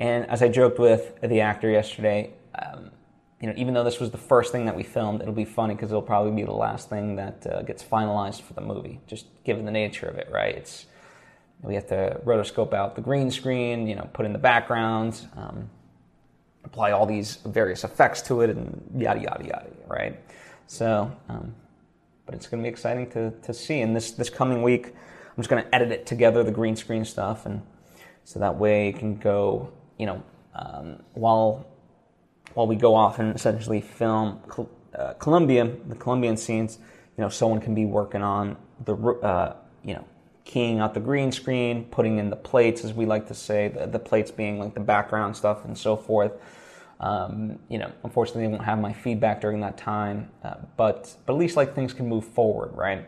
and 0.00 0.28
as 0.30 0.42
I 0.42 0.48
joked 0.48 0.78
with 0.78 1.20
the 1.20 1.42
actor 1.42 1.70
yesterday, 1.70 2.32
um, 2.54 2.90
you 3.38 3.48
know, 3.48 3.54
even 3.56 3.74
though 3.74 3.84
this 3.84 4.00
was 4.00 4.10
the 4.10 4.18
first 4.18 4.50
thing 4.50 4.64
that 4.64 4.74
we 4.74 4.82
filmed, 4.82 5.20
it'll 5.20 5.34
be 5.34 5.44
funny 5.44 5.74
because 5.74 5.90
it'll 5.90 6.02
probably 6.02 6.32
be 6.32 6.42
the 6.42 6.52
last 6.52 6.88
thing 6.88 7.16
that 7.16 7.46
uh, 7.46 7.62
gets 7.62 7.84
finalized 7.84 8.40
for 8.40 8.54
the 8.54 8.62
movie. 8.62 8.98
Just 9.06 9.26
given 9.44 9.66
the 9.66 9.70
nature 9.70 10.06
of 10.06 10.16
it, 10.16 10.28
right? 10.32 10.54
It's 10.54 10.86
we 11.62 11.74
have 11.74 11.86
to 11.88 12.18
rotoscope 12.24 12.72
out 12.72 12.96
the 12.96 13.02
green 13.02 13.30
screen, 13.30 13.86
you 13.86 13.94
know, 13.94 14.08
put 14.14 14.24
in 14.24 14.32
the 14.32 14.38
backgrounds, 14.38 15.26
um, 15.36 15.68
apply 16.64 16.92
all 16.92 17.04
these 17.04 17.36
various 17.44 17.84
effects 17.84 18.22
to 18.22 18.40
it, 18.40 18.48
and 18.48 18.82
yada 18.96 19.20
yada 19.20 19.44
yada, 19.44 19.66
right? 19.86 20.18
So, 20.66 21.14
um, 21.28 21.54
but 22.24 22.34
it's 22.34 22.46
going 22.46 22.62
to 22.62 22.66
be 22.66 22.70
exciting 22.70 23.10
to 23.10 23.32
to 23.42 23.52
see. 23.52 23.82
And 23.82 23.94
this 23.94 24.12
this 24.12 24.30
coming 24.30 24.62
week, 24.62 24.86
I'm 24.86 25.36
just 25.36 25.50
going 25.50 25.62
to 25.62 25.74
edit 25.74 25.92
it 25.92 26.06
together, 26.06 26.42
the 26.42 26.50
green 26.50 26.76
screen 26.76 27.04
stuff, 27.04 27.44
and 27.44 27.60
so 28.24 28.38
that 28.38 28.56
way 28.56 28.88
it 28.88 28.98
can 28.98 29.16
go 29.16 29.70
you 30.00 30.06
know, 30.06 30.22
um, 30.54 31.02
while 31.12 31.66
while 32.54 32.66
we 32.66 32.74
go 32.74 32.94
off 32.94 33.18
and 33.18 33.36
essentially 33.36 33.80
film 33.80 34.40
uh, 34.98 35.12
Colombian, 35.14 35.88
the 35.88 35.94
Colombian 35.94 36.36
scenes, 36.36 36.78
you 37.16 37.22
know, 37.22 37.28
someone 37.28 37.60
can 37.60 37.74
be 37.74 37.84
working 37.84 38.22
on 38.22 38.56
the, 38.84 38.96
uh, 38.96 39.54
you 39.84 39.94
know, 39.94 40.04
keying 40.44 40.80
out 40.80 40.94
the 40.94 41.00
green 41.00 41.30
screen, 41.30 41.84
putting 41.84 42.18
in 42.18 42.28
the 42.28 42.36
plates, 42.36 42.82
as 42.82 42.92
we 42.92 43.06
like 43.06 43.28
to 43.28 43.34
say, 43.34 43.68
the, 43.68 43.86
the 43.86 43.98
plates 43.98 44.32
being 44.32 44.58
like 44.58 44.74
the 44.74 44.80
background 44.80 45.36
stuff 45.36 45.64
and 45.64 45.78
so 45.78 45.96
forth. 45.96 46.32
Um, 46.98 47.58
you 47.68 47.78
know, 47.78 47.92
unfortunately, 48.02 48.44
I 48.44 48.48
won't 48.48 48.64
have 48.64 48.80
my 48.80 48.92
feedback 48.92 49.40
during 49.40 49.60
that 49.60 49.78
time, 49.78 50.30
uh, 50.42 50.54
but 50.76 51.14
but 51.24 51.34
at 51.34 51.38
least 51.38 51.56
like 51.56 51.74
things 51.74 51.92
can 51.92 52.08
move 52.08 52.24
forward, 52.24 52.72
right? 52.74 53.06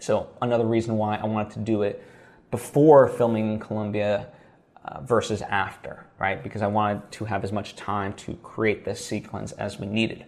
So 0.00 0.30
another 0.40 0.64
reason 0.64 0.96
why 0.96 1.16
I 1.16 1.26
wanted 1.26 1.52
to 1.52 1.60
do 1.60 1.82
it 1.82 2.02
before 2.50 3.08
filming 3.08 3.52
in 3.52 3.60
Colombia 3.60 4.26
uh, 4.84 5.00
versus 5.00 5.42
after, 5.42 6.06
right? 6.18 6.42
Because 6.42 6.62
I 6.62 6.66
wanted 6.66 7.10
to 7.12 7.24
have 7.24 7.44
as 7.44 7.52
much 7.52 7.76
time 7.76 8.12
to 8.14 8.34
create 8.36 8.84
this 8.84 9.04
sequence 9.04 9.52
as 9.52 9.78
we 9.78 9.86
needed. 9.86 10.24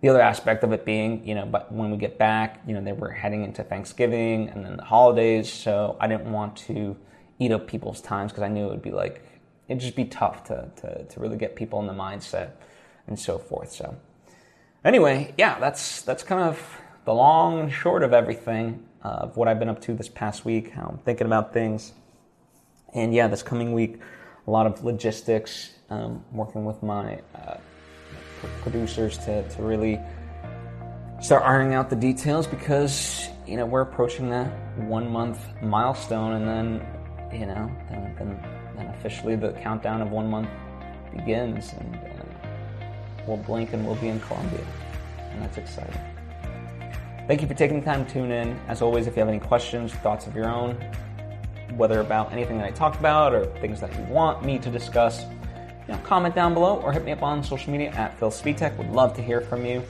The 0.00 0.08
other 0.10 0.20
aspect 0.20 0.64
of 0.64 0.72
it 0.72 0.84
being, 0.84 1.26
you 1.26 1.34
know, 1.34 1.46
but 1.46 1.72
when 1.72 1.90
we 1.90 1.96
get 1.96 2.18
back, 2.18 2.60
you 2.66 2.74
know, 2.74 2.82
they 2.82 2.92
were 2.92 3.10
heading 3.10 3.44
into 3.44 3.62
Thanksgiving 3.62 4.48
and 4.50 4.64
then 4.64 4.76
the 4.76 4.84
holidays, 4.84 5.50
so 5.52 5.96
I 6.00 6.06
didn't 6.06 6.30
want 6.30 6.56
to 6.68 6.96
eat 7.38 7.52
up 7.52 7.66
people's 7.66 8.00
times 8.00 8.32
because 8.32 8.42
I 8.42 8.48
knew 8.48 8.66
it 8.66 8.70
would 8.70 8.82
be 8.82 8.90
like 8.90 9.22
it'd 9.68 9.80
just 9.80 9.96
be 9.96 10.04
tough 10.04 10.44
to, 10.44 10.70
to 10.76 11.04
to 11.04 11.20
really 11.20 11.36
get 11.36 11.56
people 11.56 11.80
in 11.80 11.86
the 11.86 11.92
mindset 11.92 12.50
and 13.06 13.18
so 13.18 13.38
forth. 13.38 13.72
So 13.72 13.96
anyway, 14.84 15.34
yeah, 15.36 15.58
that's 15.58 16.02
that's 16.02 16.22
kind 16.22 16.42
of 16.42 16.80
the 17.04 17.14
long 17.14 17.60
and 17.60 17.72
short 17.72 18.02
of 18.02 18.12
everything 18.12 18.84
of 19.02 19.36
what 19.36 19.48
I've 19.48 19.58
been 19.58 19.68
up 19.68 19.80
to 19.82 19.94
this 19.94 20.08
past 20.08 20.44
week, 20.44 20.70
how 20.70 20.86
I'm 20.86 20.98
thinking 20.98 21.26
about 21.26 21.52
things. 21.52 21.92
And 22.94 23.12
yeah, 23.12 23.26
this 23.26 23.42
coming 23.42 23.72
week, 23.72 23.98
a 24.46 24.50
lot 24.50 24.66
of 24.66 24.84
logistics, 24.84 25.74
um, 25.90 26.24
working 26.32 26.64
with 26.64 26.82
my 26.82 27.20
uh, 27.34 27.56
producers 28.62 29.18
to, 29.18 29.46
to 29.48 29.62
really 29.62 30.00
start 31.20 31.42
ironing 31.42 31.74
out 31.74 31.90
the 31.90 31.96
details 31.96 32.46
because 32.46 33.28
you 33.46 33.56
know 33.56 33.66
we're 33.66 33.80
approaching 33.80 34.30
that 34.30 34.46
one 34.78 35.10
month 35.10 35.40
milestone, 35.62 36.32
and 36.34 36.48
then 36.48 36.86
you 37.32 37.46
know 37.46 37.70
then 37.88 38.14
then, 38.18 38.74
then 38.76 38.86
officially 38.86 39.34
the 39.36 39.52
countdown 39.54 40.00
of 40.00 40.10
one 40.10 40.28
month 40.28 40.48
begins, 41.16 41.72
and 41.72 41.96
uh, 41.96 42.48
we'll 43.26 43.36
blink 43.38 43.72
and 43.72 43.84
we'll 43.84 43.96
be 43.96 44.08
in 44.08 44.20
Colombia, 44.20 44.64
and 45.18 45.42
that's 45.42 45.58
exciting. 45.58 46.00
Thank 47.26 47.40
you 47.40 47.48
for 47.48 47.54
taking 47.54 47.80
the 47.80 47.86
time 47.86 48.04
to 48.04 48.12
tune 48.12 48.30
in. 48.30 48.58
As 48.68 48.82
always, 48.82 49.06
if 49.06 49.16
you 49.16 49.20
have 49.20 49.28
any 49.28 49.40
questions, 49.40 49.94
thoughts 49.94 50.26
of 50.26 50.36
your 50.36 50.46
own, 50.46 50.78
whether 51.76 52.00
about 52.00 52.32
anything 52.32 52.58
that 52.58 52.66
I 52.66 52.70
talked 52.70 52.98
about 52.98 53.34
or 53.34 53.46
things 53.60 53.80
that 53.80 53.94
you 53.94 54.04
want 54.04 54.44
me 54.44 54.58
to 54.58 54.70
discuss, 54.70 55.24
you 55.24 55.94
know, 55.94 55.98
comment 55.98 56.34
down 56.34 56.54
below 56.54 56.80
or 56.80 56.92
hit 56.92 57.04
me 57.04 57.12
up 57.12 57.22
on 57.22 57.42
social 57.42 57.72
media 57.72 57.90
at 57.90 58.18
Phil 58.18 58.30
Svitek. 58.30 58.76
Would 58.76 58.90
love 58.90 59.14
to 59.16 59.22
hear 59.22 59.40
from 59.40 59.64
you. 59.64 59.82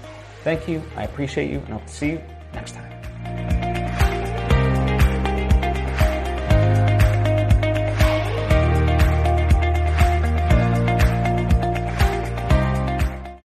Thank 0.43 0.69
you. 0.69 0.83
I 0.97 1.05
appreciate 1.05 1.51
you, 1.51 1.59
and 1.61 1.75
I'll 1.75 1.87
see 1.87 2.11
you 2.11 2.23
next 2.53 2.73
time. 2.73 2.94